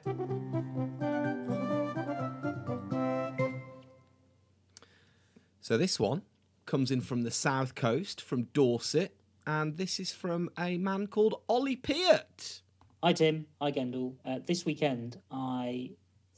[5.61, 6.21] So this one
[6.65, 11.41] comes in from the south coast, from Dorset, and this is from a man called
[11.49, 12.61] Ollie Peart.
[13.07, 14.15] Hi Tim, hi Gendel.
[14.25, 15.91] Uh, this weekend I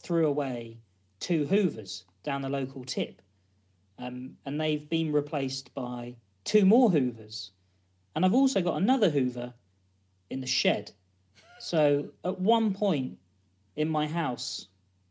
[0.03, 0.78] threw away
[1.20, 3.24] two Hoovers down the local tip,
[3.97, 7.49] um, and they've been replaced by two more Hoovers,
[8.13, 9.51] and I've also got another Hoover
[10.30, 10.91] in the shed.
[11.57, 13.17] So at one point
[13.76, 14.67] in my house,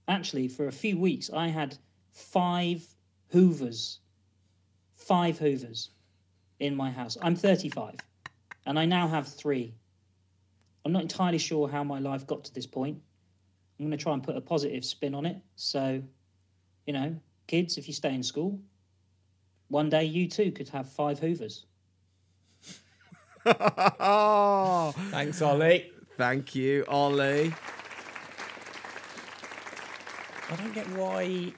[0.06, 1.76] actually for a few weeks, I had
[2.12, 2.86] five
[3.32, 3.98] Hoovers,
[4.94, 5.90] five Hoovers
[6.60, 7.18] in my house.
[7.20, 7.96] I'm 35,
[8.64, 9.74] and I now have three.
[10.88, 12.98] I'm not entirely sure how my life got to this point.
[13.78, 15.36] I'm going to try and put a positive spin on it.
[15.54, 16.02] So,
[16.86, 17.14] you know,
[17.46, 18.58] kids, if you stay in school,
[19.68, 21.66] one day you too could have five Hoovers.
[23.44, 25.92] oh, Thanks, Ollie.
[26.16, 27.52] thank you, Ollie.
[30.50, 31.52] I don't get why.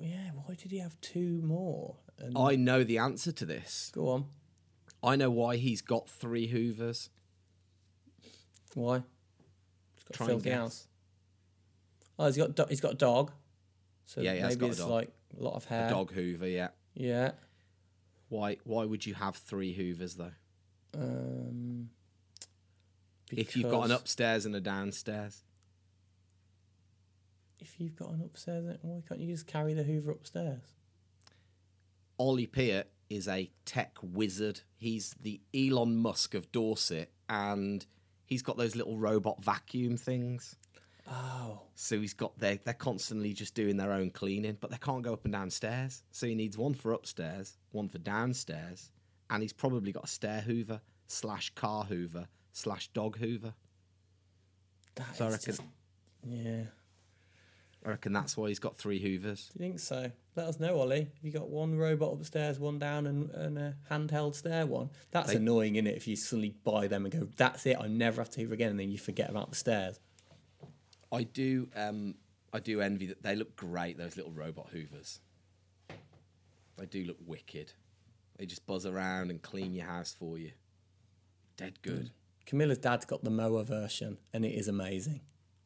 [0.00, 1.96] Yeah, why did he have two more?
[2.20, 3.90] And I know the answer to this.
[3.92, 4.26] go on.
[5.02, 7.08] I know why he's got three Hoovers.
[8.74, 8.96] Why?
[9.94, 10.58] He's got Try and filthy guess.
[10.58, 10.86] house.
[12.18, 13.32] Oh, he's got do- he's got a dog.
[14.06, 14.90] So Yeah, he has maybe got a it's dog.
[14.90, 15.86] like a lot of hair.
[15.86, 16.68] A Dog Hoover, yeah.
[16.94, 17.32] Yeah.
[18.28, 18.56] Why?
[18.64, 20.32] Why would you have three Hoovers though?
[20.94, 21.90] Um,
[23.32, 25.44] If you've got an because- upstairs and a downstairs,
[27.58, 30.62] If you've got an upstairs, then why can't you just carry the Hoover upstairs?
[32.18, 34.62] Ollie Peart is a tech wizard.
[34.78, 37.84] He's the Elon Musk of Dorset, and
[38.30, 40.56] he's got those little robot vacuum things.
[41.12, 45.02] Oh, So he's got their they're constantly just doing their own cleaning, but they can't
[45.02, 46.04] go up and downstairs.
[46.12, 48.92] So he needs one for upstairs, one for downstairs,
[49.28, 53.54] and he's probably got a stair hoover slash car hoover slash dog hoover.
[54.94, 55.62] that So I reckon just-
[56.24, 56.62] yeah.
[57.84, 59.50] I reckon that's why he's got three hoovers.
[59.54, 60.12] You think so?
[60.36, 61.00] Let us know, Ollie.
[61.00, 64.90] Have you got one robot upstairs, one down, and, and a handheld stair one?
[65.10, 65.96] That's They- annoying, isn't it?
[65.96, 68.70] If you suddenly buy them and go, that's it, I never have to Hoover again,
[68.70, 69.98] and then you forget about the stairs.
[71.12, 72.14] I do um
[72.52, 75.20] I do envy that they look great, those little robot hoovers.
[76.76, 77.72] They do look wicked.
[78.36, 80.52] They just buzz around and clean your house for you.
[81.56, 82.10] Dead good,
[82.46, 85.20] Camilla's dad's got the mower version, and it is amazing.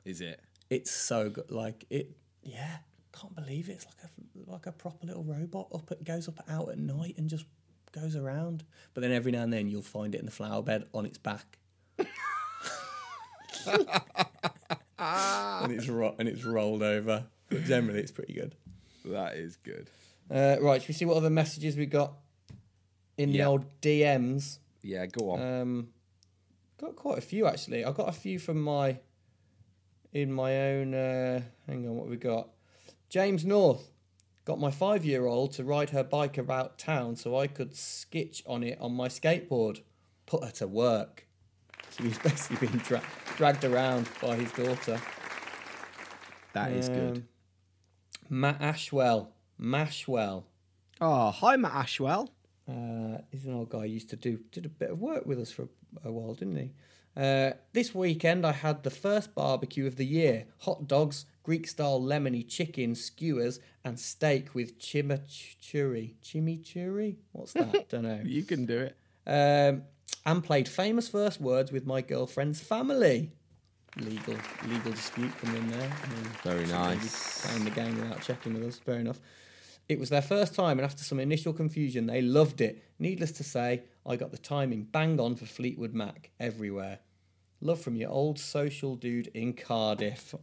[0.05, 0.41] is it?
[0.71, 1.51] It's so good.
[1.51, 2.79] Like it, yeah.
[3.13, 3.75] Can't believe it.
[3.75, 5.69] It's like a like a proper little robot.
[5.73, 7.45] Up, it goes up out at night and just
[7.93, 8.65] goes around.
[8.93, 11.19] But then every now and then you'll find it in the flower bed on its
[11.19, 11.59] back.
[14.99, 17.25] and it's ro- and it's rolled over.
[17.49, 18.55] But generally, it's pretty good.
[19.05, 19.91] That is good.
[20.31, 22.15] Uh, right, should we see what other messages we got
[23.19, 24.59] in the old DMs?
[24.83, 25.41] Yeah, go on.
[25.43, 25.89] Um,
[26.79, 27.85] got quite a few actually.
[27.85, 28.99] I got a few from my
[30.15, 30.95] in my own.
[30.95, 32.49] Uh, hang on, what we got?
[33.11, 33.91] James North
[34.45, 38.79] got my five-year-old to ride her bike about town so I could skitch on it
[38.81, 39.81] on my skateboard.
[40.27, 41.27] Put her to work.
[41.91, 43.03] So he's basically being dra-
[43.37, 45.01] dragged around by his daughter.
[46.55, 47.17] that is good.
[47.19, 47.29] Um,
[48.31, 49.29] Matt Ashwell.
[49.61, 50.45] Mashwell.
[51.01, 52.29] Oh, hi Matt Ashwell.
[52.69, 53.85] Uh, he's an old guy.
[53.85, 55.69] Used to do did a bit of work with us for
[56.05, 56.71] a, a while, didn't he?
[57.17, 62.01] Uh, this weekend I had the first barbecue of the year: hot dogs, Greek style
[62.01, 66.15] lemony chicken skewers, and steak with chimichurri.
[66.23, 67.17] Chimichurri?
[67.33, 67.89] What's that?
[67.89, 68.21] Don't know.
[68.25, 68.97] You can do it.
[69.27, 69.83] Um,
[70.27, 73.31] and played famous first words with my girlfriend's family.
[73.97, 74.37] Legal
[74.67, 75.93] legal dispute come in there.
[76.03, 77.47] I mean, Very nice.
[77.47, 78.79] Playing the game without checking with us.
[78.79, 79.21] Fair enough.
[79.89, 82.83] It was their first time, and after some initial confusion, they loved it.
[82.99, 87.01] Needless to say, I got the timing bang on for Fleetwood Mac everywhere.
[87.65, 90.35] Love from your old social dude in Cardiff.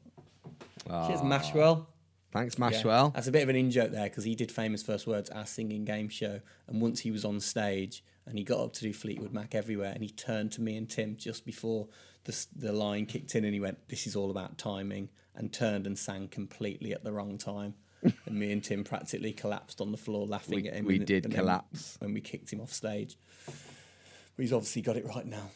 [0.89, 1.07] Ah.
[1.07, 1.85] Cheers, Mashwell.
[2.31, 2.65] Thanks, Yeah.
[2.69, 3.13] Mashwell.
[3.13, 5.45] That's a bit of an in joke there because he did famous first words our
[5.45, 8.91] singing game show, and once he was on stage and he got up to do
[8.91, 11.87] Fleetwood Mac everywhere, and he turned to me and Tim just before
[12.23, 15.85] the the line kicked in, and he went, "This is all about timing," and turned
[15.85, 17.75] and sang completely at the wrong time.
[18.25, 20.85] and me and Tim practically collapsed on the floor laughing We- at him.
[20.85, 21.97] we did collapse.
[21.99, 23.15] when we kicked him off stage.
[23.45, 25.51] But he's obviously got it right now.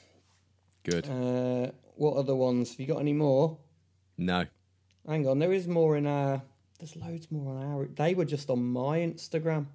[0.86, 1.10] Good.
[1.10, 2.72] Uh, what other ones?
[2.72, 3.58] Have you got any more?
[4.18, 4.46] no.
[5.08, 6.42] Hang on, there is more in our.
[6.80, 7.86] There's loads more on our.
[7.86, 9.68] They were just on my Instagram.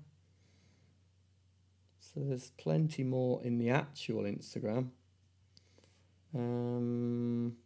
[2.00, 4.88] So there's plenty more in the actual Instagram.
[6.34, 7.56] Um,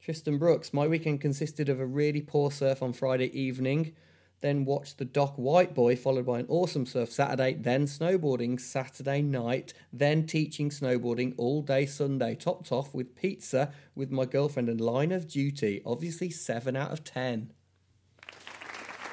[0.00, 0.72] Tristan Brooks.
[0.72, 3.94] My weekend consisted of a really poor surf on Friday evening,
[4.42, 9.22] then watched the Doc White Boy, followed by an awesome surf Saturday, then snowboarding Saturday
[9.22, 14.80] night, then teaching snowboarding all day Sunday, topped off with pizza with my girlfriend and
[14.80, 15.80] line of duty.
[15.86, 17.52] Obviously, 7 out of 10.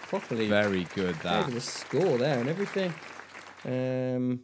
[0.07, 1.51] Properly Very good, that.
[1.51, 2.91] the score there and everything.
[3.63, 4.41] Um,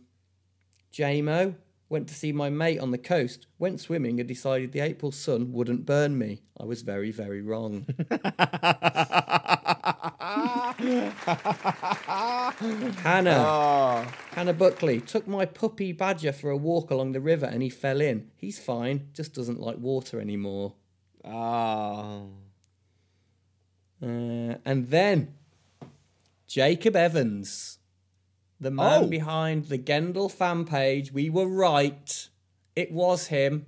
[0.93, 1.55] JMO
[1.89, 5.51] went to see my mate on the coast, went swimming and decided the April sun
[5.51, 6.41] wouldn't burn me.
[6.59, 7.88] I was very, very wrong.
[13.03, 14.07] Hannah.
[14.33, 18.01] Hannah Buckley took my puppy Badger for a walk along the river and he fell
[18.01, 18.29] in.
[18.36, 20.73] He's fine, just doesn't like water anymore.
[21.23, 22.29] Oh.
[24.01, 25.33] Uh, and then
[26.47, 27.79] Jacob Evans,
[28.59, 29.07] the man Oh.
[29.07, 31.11] behind the Gendel fan page.
[31.11, 32.29] We were right.
[32.75, 33.65] It was him.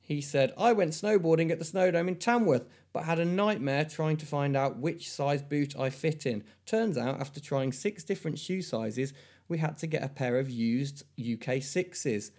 [0.00, 2.64] He said, I went snowboarding at the Snowdome in Tamworth,
[2.96, 6.42] but had a nightmare trying to find out which size boot I fit in.
[6.64, 9.12] Turns out, after trying six different shoe sizes,
[9.48, 12.32] we had to get a pair of used UK sixes.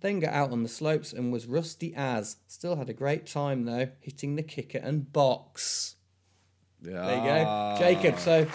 [0.00, 2.36] Then got out on the slopes and was rusty as.
[2.46, 5.96] Still had a great time though, hitting the kicker and box.
[6.82, 8.18] There you go, Jacob.
[8.18, 8.46] So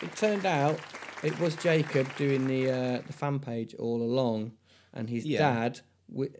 [0.00, 0.78] it turned out
[1.24, 4.52] it was Jacob doing the uh, the fan page all along,
[4.94, 5.38] and his Yeah.
[5.40, 5.80] dad,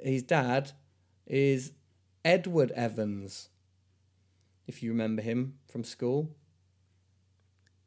[0.01, 0.71] his dad,
[1.27, 1.73] is
[2.25, 3.49] Edward Evans.
[4.69, 6.31] If you remember him from school,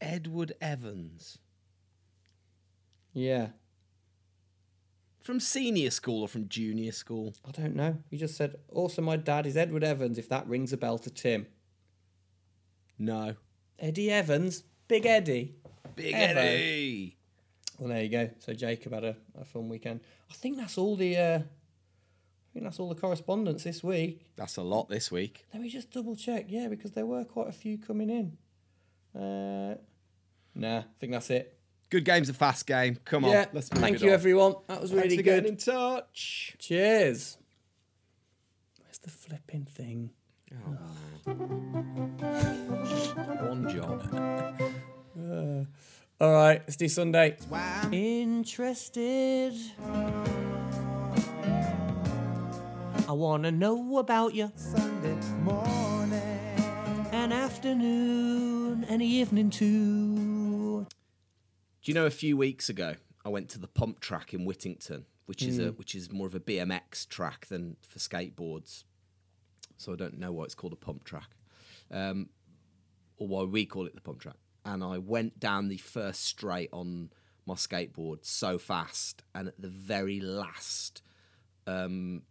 [0.01, 1.37] Edward Evans.
[3.13, 3.49] yeah.
[5.21, 7.35] From senior school or from junior school?
[7.47, 7.97] I don't know.
[8.09, 11.11] He just said, "Also, my dad is Edward Evans." If that rings a bell to
[11.11, 11.45] Tim,
[12.97, 13.35] No.
[13.77, 15.55] Eddie Evans, Big Eddie.
[15.95, 16.35] Big Evo.
[16.37, 17.17] Eddie.
[17.77, 18.29] Well, there you go.
[18.39, 19.99] So Jacob had a, a fun weekend.
[20.29, 21.15] I think that's all the.
[21.17, 21.39] Uh,
[22.51, 24.25] I think that's all the correspondence this week.
[24.35, 25.45] That's a lot this week.
[25.53, 26.47] Let me just double check.
[26.49, 28.37] Yeah, because there were quite a few coming in.
[29.15, 29.75] Uh,
[30.53, 31.57] nah, I think that's it.
[31.89, 32.97] Good game's a fast game.
[33.05, 34.13] Come on, yeah, let's move thank it you, on.
[34.13, 34.55] everyone.
[34.67, 35.43] That was Thanks really for good.
[35.43, 36.55] getting in touch.
[36.59, 37.37] Cheers.
[38.81, 40.09] Where's the flipping thing?
[43.47, 44.03] One job.
[46.19, 47.37] All right, let's do Sunday.
[47.93, 49.53] Interested.
[53.11, 54.53] I want to know about you.
[54.55, 56.21] Sunday morning.
[57.11, 60.85] An afternoon and evening too.
[60.85, 62.95] Do you know a few weeks ago
[63.25, 66.35] I went to the pump track in Whittington, which is a which is more of
[66.35, 68.85] a BMX track than for skateboards.
[69.75, 71.31] So I don't know why it's called a pump track,
[71.91, 72.29] um,
[73.17, 74.37] or why we call it the pump track.
[74.63, 77.09] And I went down the first straight on
[77.45, 81.01] my skateboard so fast, and at the very last
[81.67, 82.21] um,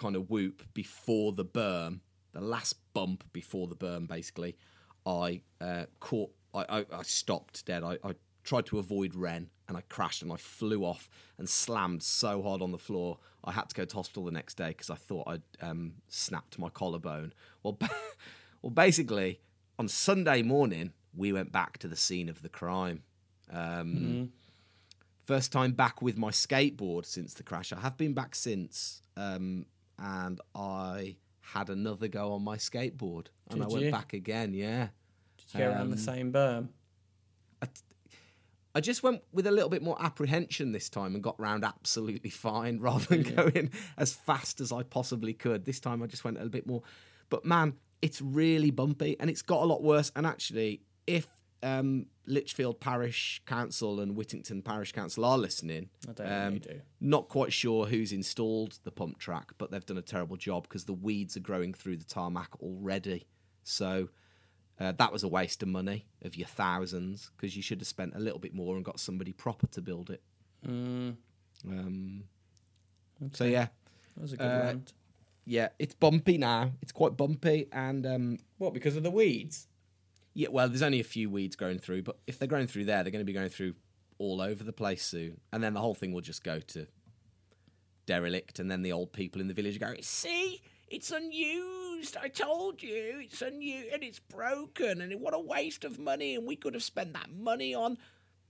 [0.00, 2.00] kind of whoop before the berm,
[2.32, 4.56] the last bump before the berm, basically,
[5.06, 6.32] I uh, caught.
[6.52, 7.84] I, I, I stopped dead.
[7.84, 12.02] I, I tried to avoid Ren, and I crashed and I flew off and slammed
[12.02, 13.18] so hard on the floor.
[13.44, 16.58] I had to go to hospital the next day because I thought I'd um, snapped
[16.58, 17.32] my collarbone.
[17.62, 17.78] Well,
[18.62, 19.40] well, basically,
[19.78, 23.02] on Sunday morning, we went back to the scene of the crime.
[23.52, 24.32] Um,
[25.30, 27.72] First time back with my skateboard since the crash.
[27.72, 29.66] I have been back since, um,
[30.00, 33.90] and I had another go on my skateboard, and I went you?
[33.90, 34.54] back again.
[34.54, 34.88] Yeah,
[35.38, 36.68] Did you go around the um, same berm?
[38.74, 42.30] I just went with a little bit more apprehension this time and got round absolutely
[42.30, 45.64] fine rather than going as fast as I possibly could.
[45.64, 46.82] This time I just went a little bit more.
[47.30, 50.12] But man, it's really bumpy and it's got a lot worse.
[50.14, 51.26] And actually, if
[51.62, 56.80] um, Lichfield Parish Council and Whittington Parish Council are listening, I don't know um, do.
[57.00, 60.84] not quite sure who's installed the pump track, but they've done a terrible job because
[60.84, 63.26] the weeds are growing through the tarmac already.
[63.62, 64.08] So
[64.80, 68.14] uh, that was a waste of money of your thousands because you should have spent
[68.14, 70.22] a little bit more and got somebody proper to build it.
[71.68, 72.24] Um,
[73.32, 73.68] So yeah,
[74.16, 74.92] That was a good Uh, rant.
[75.44, 76.72] yeah, it's bumpy now.
[76.80, 79.66] It's quite bumpy, and um, What, because of the weeds?
[80.34, 83.02] Yeah, well, there's only a few weeds growing through, but if they're growing through there,
[83.02, 83.74] they're going to be going through
[84.18, 86.86] all over the place soon, and then the whole thing will just go to
[88.06, 92.16] derelict, and then the old people in the village go, "See, it's unused.
[92.16, 96.46] I told you, it's unused, and it's broken, and what a waste of money, and
[96.46, 97.98] we could have spent that money on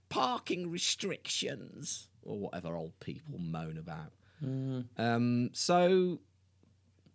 [0.09, 4.13] parking restrictions or whatever old people moan about."
[4.97, 6.19] Um, so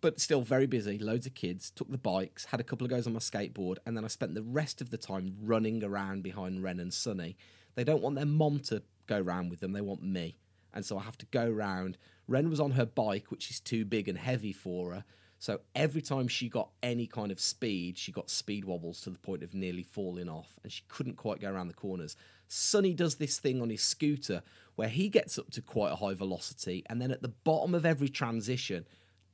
[0.06, 1.00] but still very busy.
[1.00, 1.72] Loads of kids.
[1.72, 4.36] Took the bikes, had a couple of goes on my skateboard, and then I spent
[4.36, 7.36] the rest of the time running around behind Ren and Sonny.
[7.74, 9.72] They don't want their mom to go round with them.
[9.72, 10.38] They want me,
[10.72, 11.98] and so I have to go round.
[12.28, 15.04] Ren was on her bike, which is too big and heavy for her.
[15.40, 19.18] So every time she got any kind of speed, she got speed wobbles to the
[19.18, 22.14] point of nearly falling off, and she couldn't quite go around the corners.
[22.46, 24.44] Sonny does this thing on his scooter
[24.76, 27.84] where he gets up to quite a high velocity, and then at the bottom of
[27.84, 28.86] every transition,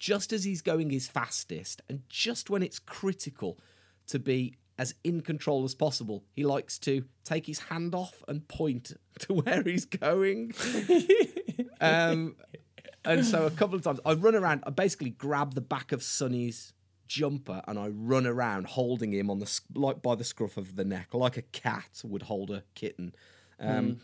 [0.02, 3.56] just as he's going his fastest and just when it's critical
[4.08, 8.48] to be as in control as possible, he likes to take his hand off and
[8.48, 10.52] point to where he's going.
[11.80, 12.34] um,
[13.04, 16.02] and so a couple of times I run around, I basically grab the back of
[16.02, 16.72] Sonny's
[17.06, 20.84] jumper and I run around holding him on the like by the scruff of the
[20.84, 23.14] neck, like a cat would hold a kitten.
[23.60, 24.00] Um,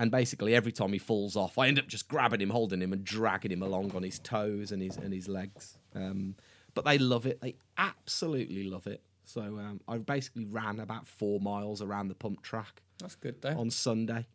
[0.00, 2.92] And basically, every time he falls off, I end up just grabbing him, holding him,
[2.92, 5.76] and dragging him along on his toes and his and his legs.
[5.94, 6.36] Um,
[6.74, 9.02] but they love it; they absolutely love it.
[9.24, 13.58] So um, I basically ran about four miles around the pump track That's good though.
[13.58, 14.26] on Sunday.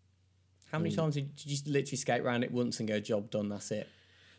[0.72, 3.48] How many times did you just literally skate around it once and go job done?
[3.50, 3.88] That's it.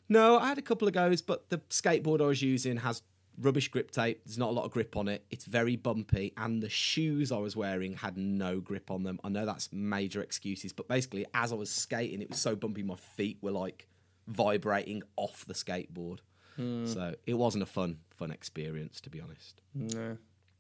[0.08, 3.02] No, I had a couple of goes, but the skateboard I was using has
[3.38, 4.22] rubbish grip tape.
[4.24, 5.24] There's not a lot of grip on it.
[5.30, 9.18] It's very bumpy, and the shoes I was wearing had no grip on them.
[9.24, 12.82] I know that's major excuses, but basically, as I was skating, it was so bumpy,
[12.82, 13.88] my feet were like
[14.26, 16.18] vibrating off the skateboard.
[16.56, 19.60] So it wasn't a fun, fun experience, to be honest.
[19.74, 20.16] No.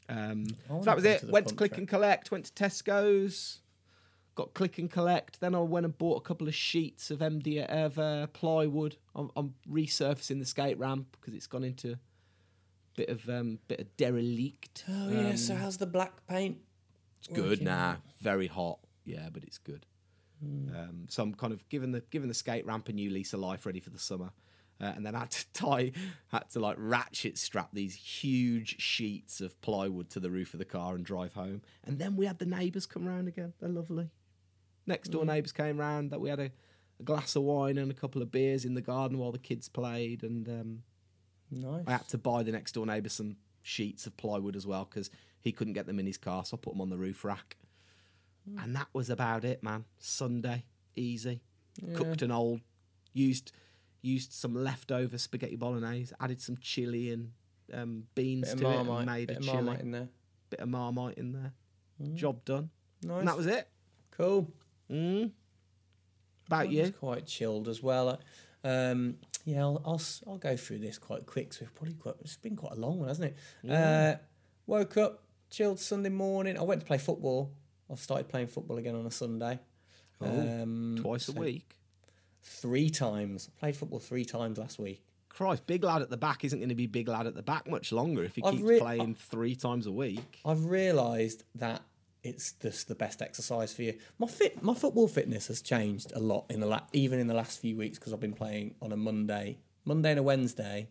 [0.08, 1.20] Um, so that was it.
[1.20, 1.78] to Went to click track.
[1.78, 2.30] and collect.
[2.32, 3.60] Went to Tesco's.
[4.34, 5.38] Got click and collect.
[5.38, 8.96] Then I went and bought a couple of sheets of MD of uh, plywood.
[9.14, 11.98] I'm, I'm resurfacing the skate ramp because it's gone into a
[12.96, 14.84] bit of um, bit of derelict.
[14.88, 15.34] Oh yeah.
[15.36, 16.58] So how's the black paint?
[17.18, 17.98] It's good now.
[18.20, 18.78] Very hot.
[19.04, 19.86] Yeah, but it's good.
[20.42, 23.40] Um, so I'm kind of giving the giving the skate ramp a new lease of
[23.40, 24.30] life, ready for the summer.
[24.80, 25.92] Uh, and then I had to tie,
[26.28, 30.64] had to like ratchet strap these huge sheets of plywood to the roof of the
[30.64, 31.62] car and drive home.
[31.84, 33.52] And then we had the neighbours come round again.
[33.60, 34.10] They're lovely.
[34.86, 36.10] Next door neighbours came round.
[36.10, 36.50] That we had a,
[37.00, 39.68] a glass of wine and a couple of beers in the garden while the kids
[39.68, 40.22] played.
[40.22, 40.82] And um,
[41.50, 41.84] Nice.
[41.86, 45.10] I had to buy the next door neighbour some sheets of plywood as well because
[45.40, 47.56] he couldn't get them in his car, so I put them on the roof rack.
[48.58, 49.84] And that was about it, man.
[49.98, 50.64] Sunday,
[50.96, 51.40] easy.
[51.94, 52.60] Cooked an old,
[53.12, 53.52] used
[54.02, 57.30] used some leftover spaghetti bolognese, added some chili and
[57.72, 59.56] um, beans to it, and made bit a of chili.
[59.56, 60.08] marmite in there.
[60.50, 61.52] Bit of marmite in there.
[62.14, 62.68] Job done.
[63.02, 63.20] Nice.
[63.20, 63.66] And that was it.
[64.10, 64.50] cool.
[64.90, 65.30] Mm.
[66.46, 66.92] About Mine's you?
[66.92, 68.20] quite chilled as well.
[68.62, 71.52] Um, yeah, I'll, I'll I'll go through this quite quick.
[71.52, 73.34] So we've probably quite it's been quite a long one, hasn't
[73.64, 73.70] it?
[73.70, 74.16] Uh,
[74.66, 76.58] woke up, chilled Sunday morning.
[76.58, 77.52] I went to play football.
[77.90, 79.58] I've started playing football again on a Sunday.
[80.20, 81.76] um, Twice a week.
[82.42, 83.50] Three times.
[83.58, 85.02] Played football three times last week.
[85.28, 87.68] Christ, big lad at the back isn't going to be big lad at the back
[87.68, 90.40] much longer if he I've keeps re- playing three times a week.
[90.44, 91.82] I've realised that
[92.24, 93.94] it's just the best exercise for you.
[94.18, 97.34] My fit, my football fitness has changed a lot in the la- even in the
[97.34, 100.88] last few weeks because I've been playing on a Monday, Monday and a Wednesday,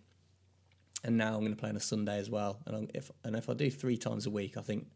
[1.03, 2.59] and now I'm going to play on a Sunday as well.
[2.67, 4.87] And I'm, if and if I do three times a week, I think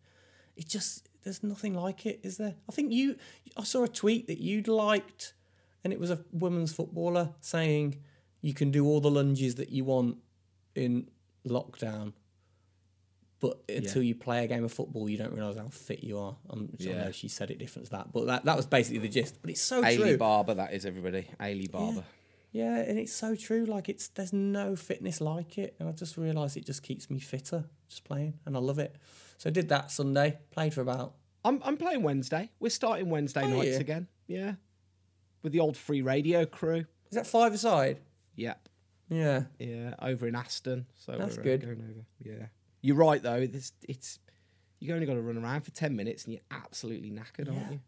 [0.55, 2.53] it just there's nothing like it, is there?
[2.69, 3.17] I think you,
[3.57, 5.33] I saw a tweet that you'd liked,
[5.83, 7.97] and it was a women's footballer saying
[8.41, 10.17] you can do all the lunges that you want
[10.75, 11.09] in
[11.47, 12.13] lockdown
[13.39, 16.35] but until you play a game of football, you don't realise how fit you are.
[16.49, 17.03] I'm sure I Yeah.
[17.05, 19.41] know she said it different to that, but that, that was basically the gist.
[19.41, 20.17] But it's so Ailey true.
[20.17, 21.27] Barber, that is everybody.
[21.39, 22.03] Ailey Barber.
[22.51, 23.65] yeah, and it's so true.
[23.65, 27.19] Like it's there's no fitness like it, and I just realised it just keeps me
[27.19, 28.95] fitter just playing, and I love it.
[29.37, 30.39] So I did that Sunday.
[30.51, 31.13] Played for about
[31.45, 32.49] I'm I'm playing Wednesday.
[32.59, 33.79] We're starting Wednesday Oh, nights yeah.
[33.79, 34.07] again.
[34.27, 34.53] Yeah.
[35.43, 36.85] With the old free radio crew.
[37.11, 37.99] is that five aside?
[38.35, 38.67] Yep.
[39.09, 39.93] Yeah, Yeah.
[40.01, 40.85] Over in Aston.
[40.95, 41.61] So That's we're, uh, good.
[41.61, 42.05] going over.
[42.21, 42.47] Yeah.
[42.81, 43.45] You're right though.
[43.47, 44.19] This it's
[44.79, 47.71] you've only got to run around for ten minutes and you're absolutely knackered, aren't Yeah.
[47.71, 47.79] you?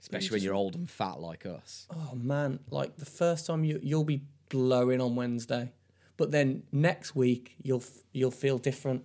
[0.00, 1.86] Especially when you're old and fat like us.
[1.90, 5.72] Oh man, like the first time you you'll be blowing on Wednesday,
[6.16, 9.04] but then next week you'll f- you'll feel different.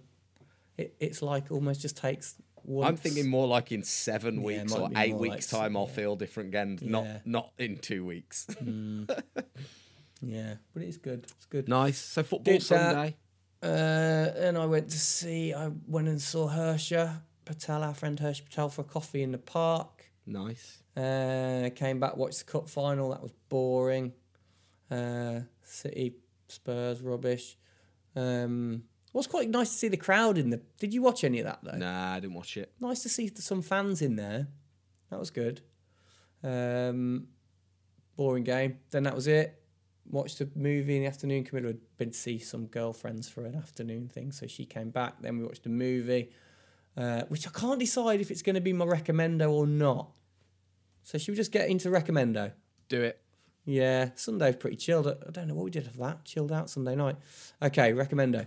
[0.78, 2.36] It, it's like almost just takes.
[2.64, 2.88] Once.
[2.90, 5.76] I'm thinking more like in seven weeks might or be eight more weeks like- time
[5.78, 6.78] I'll feel different again.
[6.82, 7.20] Not Yeah.
[7.26, 8.46] not in two weeks.
[8.62, 9.10] Mm.
[10.24, 11.24] Yeah, but it's good.
[11.36, 11.68] It's good.
[11.68, 11.98] nice.
[11.98, 12.72] So football Did that.
[12.80, 13.16] Uh, Sunday.
[13.64, 15.54] Uh, and I went to see.
[15.54, 19.38] I went and saw Hersha Patel, our friend Hersh Patel, for a coffee in the
[19.38, 20.06] park.
[20.26, 20.82] Nice.
[20.96, 23.10] Uh, came back, watched the cup final.
[23.10, 24.14] That was boring.
[24.90, 26.16] Uh, City,
[26.48, 27.58] Spurs, rubbish.
[28.16, 30.62] Um, it was quite nice to see the crowd in the.
[30.80, 31.78] Did you watch any of that though?
[31.78, 32.72] Nah, I didn't watch it.
[32.80, 34.48] Nice to see some fans in there.
[35.10, 35.62] That was good.
[36.44, 37.28] Um,
[38.16, 38.80] boring game.
[38.90, 39.61] Then that was it.
[40.12, 41.46] Watched a movie in the afternoon.
[41.46, 45.22] Camilla had been to see some girlfriends for an afternoon thing, so she came back.
[45.22, 46.32] Then we watched a movie,
[46.98, 50.10] uh, which I can't decide if it's going to be my recommendo or not.
[51.04, 52.52] So should we just get into recommendo?
[52.90, 53.22] Do it.
[53.64, 55.08] Yeah, Sunday's pretty chilled.
[55.08, 56.26] I don't know what we did of that.
[56.26, 57.16] Chilled out Sunday night.
[57.62, 58.46] Okay, recommendo.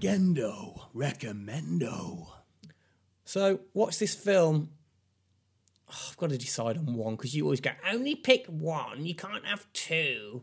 [0.00, 2.26] Gendo recommendo.
[3.24, 4.70] So watch this film.
[5.88, 9.04] Oh, I've got to decide on one because you always go only pick one.
[9.04, 10.42] You can't have two.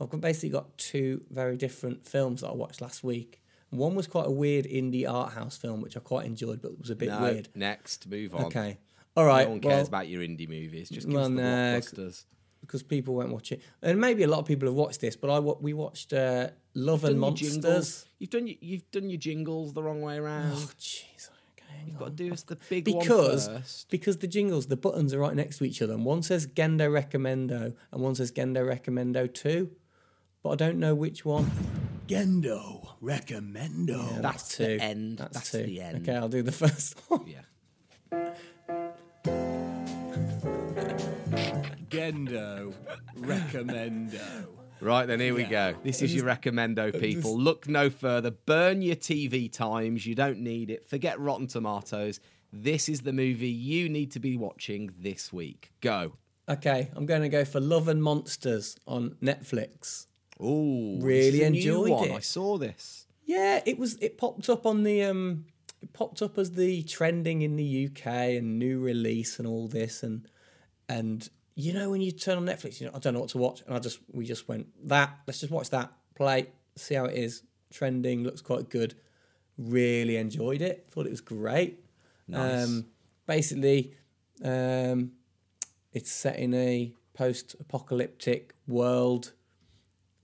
[0.00, 3.42] I've basically got two very different films that I watched last week.
[3.70, 6.80] One was quite a weird indie art house film, which I quite enjoyed, but it
[6.80, 7.48] was a bit No, weird.
[7.54, 8.46] next, move on.
[8.46, 8.78] Okay,
[9.16, 9.44] all right.
[9.44, 10.88] No one cares well, about your indie movies.
[10.88, 12.24] Just give well, us the no, blockbusters.
[12.62, 15.14] because people won't watch it, and maybe a lot of people have watched this.
[15.14, 18.06] But I we watched uh, Love and Done your Monsters.
[18.18, 20.52] You've done your, you've done your jingles the wrong way around.
[20.54, 21.30] Oh jeez.
[21.56, 23.90] Okay, You've got to do us the big one because first.
[23.90, 25.92] because the jingles, the buttons are right next to each other.
[25.92, 29.70] And one says Gendo Recommendo and one says Gendo Recommendo two,
[30.42, 31.50] but I don't know which one.
[32.06, 34.20] Gendo recommendo.
[34.20, 34.64] That's two.
[34.64, 35.18] the end.
[35.18, 35.62] That's, two.
[35.62, 36.02] the end.
[36.02, 37.26] Okay, I'll do the first one.
[37.26, 38.34] Yeah.
[41.88, 42.72] Gendo
[43.18, 44.46] recommendo.
[44.80, 45.74] Right then, here we go.
[45.84, 47.38] This is your recommendo, people.
[47.38, 48.30] Look no further.
[48.30, 50.06] Burn your TV times.
[50.06, 50.88] You don't need it.
[50.88, 52.18] Forget Rotten Tomatoes.
[52.50, 55.70] This is the movie you need to be watching this week.
[55.82, 56.14] Go.
[56.48, 60.06] Okay, I'm going to go for Love and Monsters on Netflix.
[60.40, 62.12] This Really enjoyed it.
[62.12, 63.06] I saw this.
[63.24, 63.96] Yeah, it was.
[64.00, 65.44] It popped up on the um,
[65.82, 70.02] it popped up as the trending in the UK and new release and all this
[70.02, 70.26] and
[70.88, 73.38] and you know when you turn on Netflix, you know I don't know what to
[73.38, 75.10] watch, and I just we just went that.
[75.26, 75.92] Let's just watch that.
[76.14, 77.42] Play, see how it is.
[77.70, 78.94] Trending looks quite good.
[79.56, 80.86] Really enjoyed it.
[80.90, 81.84] Thought it was great.
[82.26, 82.64] Nice.
[82.64, 82.86] Um,
[83.26, 83.94] basically,
[84.42, 85.12] um,
[85.92, 89.32] it's set in a post-apocalyptic world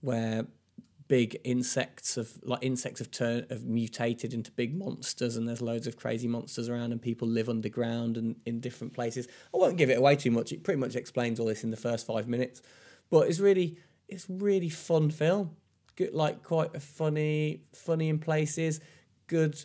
[0.01, 0.45] where
[1.07, 5.87] big insects have like insects have turned have mutated into big monsters and there's loads
[5.87, 9.27] of crazy monsters around and people live underground and in different places.
[9.53, 10.51] I won't give it away too much.
[10.51, 12.61] It pretty much explains all this in the first five minutes.
[13.09, 13.77] But it's really
[14.07, 15.55] it's really fun film.
[15.95, 18.79] Good like quite a funny funny in places.
[19.27, 19.63] Good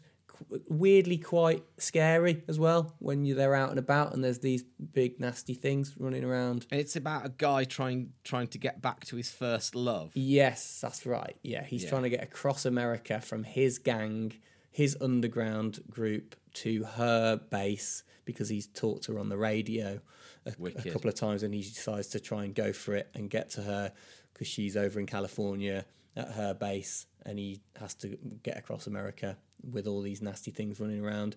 [0.69, 5.21] weirdly quite scary as well when you're there out and about and there's these big
[5.21, 6.67] nasty things running around.
[6.71, 10.11] And It's about a guy trying trying to get back to his first love.
[10.15, 11.37] Yes, that's right.
[11.43, 11.91] Yeah, he's Yeah.
[11.91, 14.33] trying to get across America from his gang,
[14.71, 20.01] his underground group, to her base because he's talked to her on the radio
[20.45, 23.31] a, a couple of times and he decides to try and go for it and
[23.31, 23.93] get to her
[24.33, 25.85] because she's over in California
[26.17, 29.37] at her base and he has to get across America
[29.71, 31.37] with all these nasty things running around.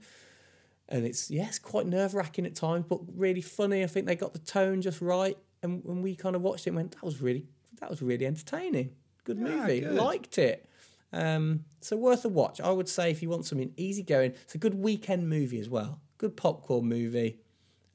[0.90, 3.84] And it's yeah, it's quite nerve wracking at times, but really funny.
[3.84, 5.38] I think they got the tone just right.
[5.64, 7.46] And when we kind of watched it, and went that was really
[7.80, 8.92] that was really entertaining.
[9.24, 9.96] Good movie, good.
[9.96, 10.70] liked it.
[11.12, 12.62] Um, so worth a watch.
[12.62, 15.70] I would say if you want something easy going, it's a good weekend movie as
[15.70, 16.02] well.
[16.18, 17.40] Good popcorn movie.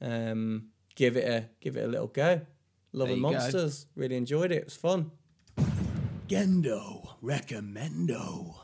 [0.01, 2.41] Um, give it a give it a little go.
[2.91, 3.31] Love and you go.
[3.31, 3.85] Monsters.
[3.95, 4.57] Really enjoyed it.
[4.57, 5.11] It was fun.
[6.31, 8.55] Gendo recommendo.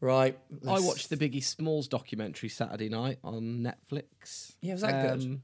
[0.00, 0.38] Right.
[0.66, 4.54] I let's- watched the Biggie Smalls documentary Saturday night on Netflix.
[4.62, 5.22] Yeah, was that good?
[5.24, 5.42] Um,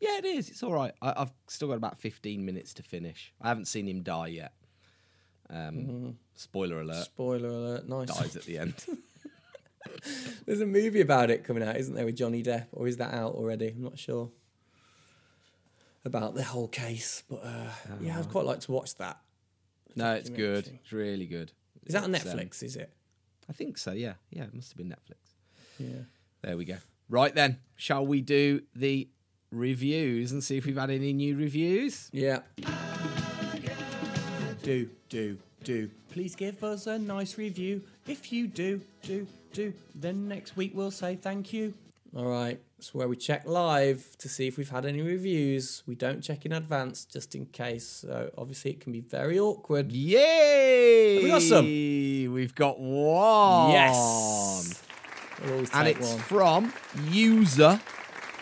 [0.00, 0.48] Yeah, it is.
[0.50, 0.92] It's all right.
[1.02, 3.32] I, I've still got about 15 minutes to finish.
[3.40, 4.52] I haven't seen him die yet.
[5.50, 6.10] Um, Mm-hmm.
[6.36, 7.04] Spoiler alert.
[7.06, 7.88] Spoiler alert.
[7.88, 8.08] Nice.
[8.16, 8.74] Dies at the end.
[10.46, 13.12] There's a movie about it coming out, isn't there, with Johnny Depp, or is that
[13.14, 13.68] out already?
[13.68, 14.30] I'm not sure
[16.04, 19.18] about the whole case, but uh, yeah, I'd quite like to watch that.
[19.98, 20.66] No, it's good.
[20.66, 21.52] It's really good.
[21.86, 22.62] Is that on It's, um, Netflix?
[22.62, 22.92] is it?
[23.48, 24.14] I think so, yeah.
[24.30, 25.34] Yeah, it must have been Netflix.
[25.78, 26.02] Yeah.
[26.42, 26.76] There we go.
[27.08, 29.08] Right then, shall we do the
[29.50, 32.10] reviews and see if we've had any new reviews?
[32.12, 32.40] Yeah.
[34.62, 35.90] Do, do, do.
[36.10, 37.82] Please give us a nice review.
[38.06, 41.72] If you do, do, do, then next week we'll say thank you.
[42.16, 42.60] All right.
[42.78, 45.82] It's where we check live to see if we've had any reviews.
[45.86, 47.86] We don't check in advance just in case.
[47.86, 49.92] So obviously it can be very awkward.
[49.92, 51.14] Yay!
[51.14, 51.64] Have we got some?
[51.64, 53.72] We've got one.
[53.72, 54.82] Yes.
[55.44, 56.18] We'll and it's one.
[56.20, 56.72] from
[57.10, 57.80] user.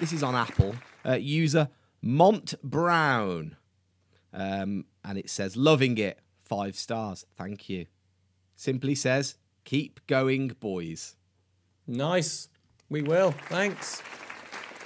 [0.00, 0.74] This is on Apple.
[1.04, 1.68] Uh, user
[2.02, 3.56] Mont Brown,
[4.32, 6.20] um, and it says loving it.
[6.40, 7.24] Five stars.
[7.36, 7.86] Thank you.
[8.54, 11.16] Simply says keep going, boys.
[11.86, 12.48] Nice.
[12.88, 13.32] We will.
[13.48, 14.02] Thanks.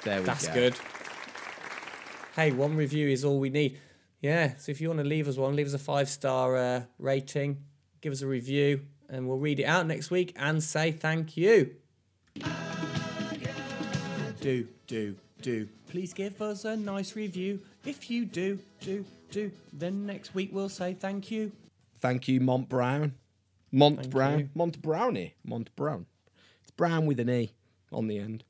[0.02, 0.54] There we go That's go.
[0.54, 0.74] good.
[2.34, 3.78] Hey, one review is all we need.
[4.22, 6.82] Yeah, so if you want to leave us one, leave us a five star uh,
[6.98, 7.58] rating,
[8.00, 11.74] give us a review, and we'll read it out next week and say thank you.
[14.40, 15.68] Do, do, do.
[15.88, 17.60] Please give us a nice review.
[17.84, 21.52] If you do, do, do, then next week we'll say thank you.
[21.98, 23.14] Thank you, Mont Brown.
[23.72, 24.38] Mont Thank Brown.
[24.38, 24.48] you.
[24.54, 25.34] Mont Brownie.
[25.44, 26.06] Mont Brown.
[26.62, 27.52] It's Brown with an E
[27.92, 28.44] on the end,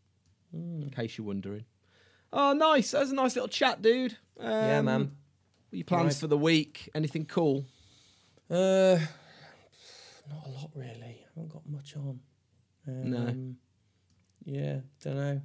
[0.53, 1.65] in case you're wondering.
[2.33, 2.93] Oh, nice.
[2.93, 4.17] That was a nice little chat, dude.
[4.39, 5.01] Um, yeah, man.
[5.01, 5.11] What
[5.73, 6.21] are your plans Right.
[6.21, 6.89] for the week?
[6.95, 7.65] Anything cool?
[8.49, 8.99] Uh,
[10.29, 11.25] not a lot really.
[11.25, 12.21] I haven't got much on.
[12.87, 13.55] Um, No.
[14.45, 15.41] Yeah, don't know.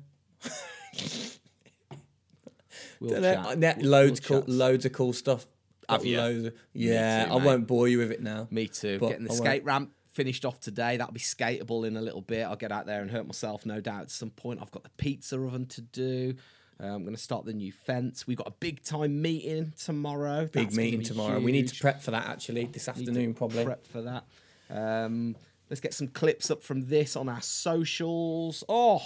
[2.99, 3.33] We'll Don't know.
[3.33, 5.45] Uh, We'll- loads we'll cool, loads of cool stuff.
[5.89, 6.17] Have you?
[6.17, 7.45] Loads of- yeah, too, I mate.
[7.45, 8.47] won't bore you with it now.
[8.51, 8.99] Me too.
[8.99, 10.97] Getting the I won't- skate ramp finished off today.
[10.97, 12.43] That'll be skateable in a little bit.
[12.43, 14.59] I'll get out there and hurt myself, no doubt, at some point.
[14.61, 16.35] I've got the pizza oven to do.
[16.81, 18.25] Uh, I'm going to start the new fence.
[18.25, 20.45] We've got a big time meeting tomorrow.
[20.45, 21.39] Big That's gonna meeting tomorrow.
[21.39, 23.65] We need to prep for that actually this afternoon, probably.
[23.65, 24.23] Prep for that.
[24.69, 25.35] Um,
[25.69, 28.63] let's get some clips up from this on our socials.
[28.67, 29.03] Oh,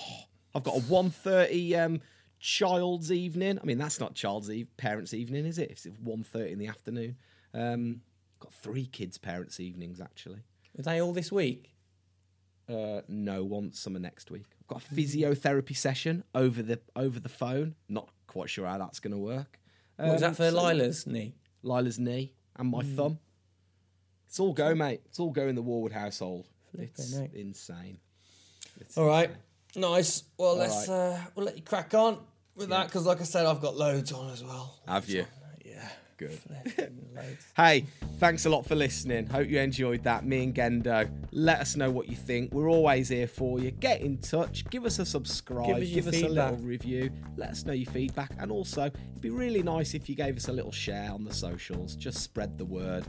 [0.55, 2.01] I've got a 1.30 um,
[2.39, 3.59] child's evening.
[3.61, 5.71] I mean, that's not child's eve, parents' evening, is it?
[5.71, 7.17] It's 1.30 in the afternoon.
[7.53, 8.01] Um,
[8.39, 10.39] got three kids' parents' evenings, actually.
[10.77, 11.73] Are they all this week?
[12.67, 14.45] Uh, no, one summer next week.
[14.61, 17.75] I've got a physiotherapy session over the over the phone.
[17.87, 19.59] Not quite sure how that's going to work.
[19.97, 21.33] what was Um, that for so- Lila's knee?
[21.63, 22.77] Lila's knee and Hmm.
[22.77, 23.19] my thumb.
[24.27, 25.01] It's all go, mate.
[25.05, 26.47] It's all go in the Warwood household.
[26.71, 27.97] Flipping It's insane.
[28.79, 29.31] It's All right,
[29.75, 30.23] nice.
[30.37, 30.95] Well, let's right.
[30.95, 32.19] uh, we'll let you crack on
[32.55, 34.79] with that because, like I said, I've got loads on as well.
[34.87, 35.25] Have you?
[36.19, 36.37] Good.
[37.55, 37.85] Hey,
[38.19, 39.27] thanks a lot for listening.
[39.27, 40.25] Hope you enjoyed that.
[40.25, 41.09] Me and Gendo.
[41.31, 42.53] Let us know what you think.
[42.53, 43.71] We're always here for you.
[43.71, 44.63] Get in touch.
[44.69, 45.81] Give us a subscribe.
[45.81, 47.11] Give us your a little review.
[47.35, 48.31] Let us know your feedback.
[48.39, 51.33] And also, it'd be really nice if you gave us a little share on the
[51.33, 51.95] socials.
[51.95, 53.05] Just spread the word,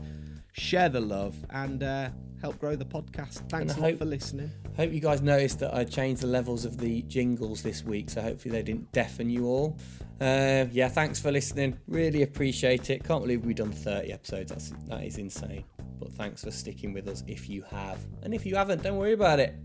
[0.51, 2.09] share the love, and uh,
[2.41, 3.47] help grow the podcast.
[3.49, 4.51] Thanks a lot hope- for listening.
[4.77, 8.21] Hope you guys noticed that I changed the levels of the jingles this week, so
[8.21, 9.77] hopefully they didn't deafen you all.
[10.21, 11.77] Uh, yeah, thanks for listening.
[11.87, 13.03] Really appreciate it.
[13.03, 14.49] Can't believe we've done 30 episodes.
[14.51, 15.65] That's that is insane.
[15.99, 19.13] But thanks for sticking with us if you have, and if you haven't, don't worry
[19.13, 19.55] about it.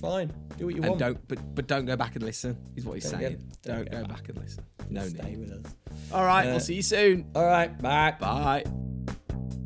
[0.00, 0.98] Fine, do what you And want.
[1.00, 2.56] don't, but but don't go back and listen.
[2.76, 3.32] Is what he's Don't saying.
[3.32, 4.64] get- don't don't go get back and listen.
[4.90, 5.38] No Stay need.
[5.38, 5.74] with us.
[6.12, 7.24] All right, Uh, we'll see you soon.
[7.34, 8.14] All right, bye.
[8.20, 8.64] Bye.
[9.06, 9.65] Thank you.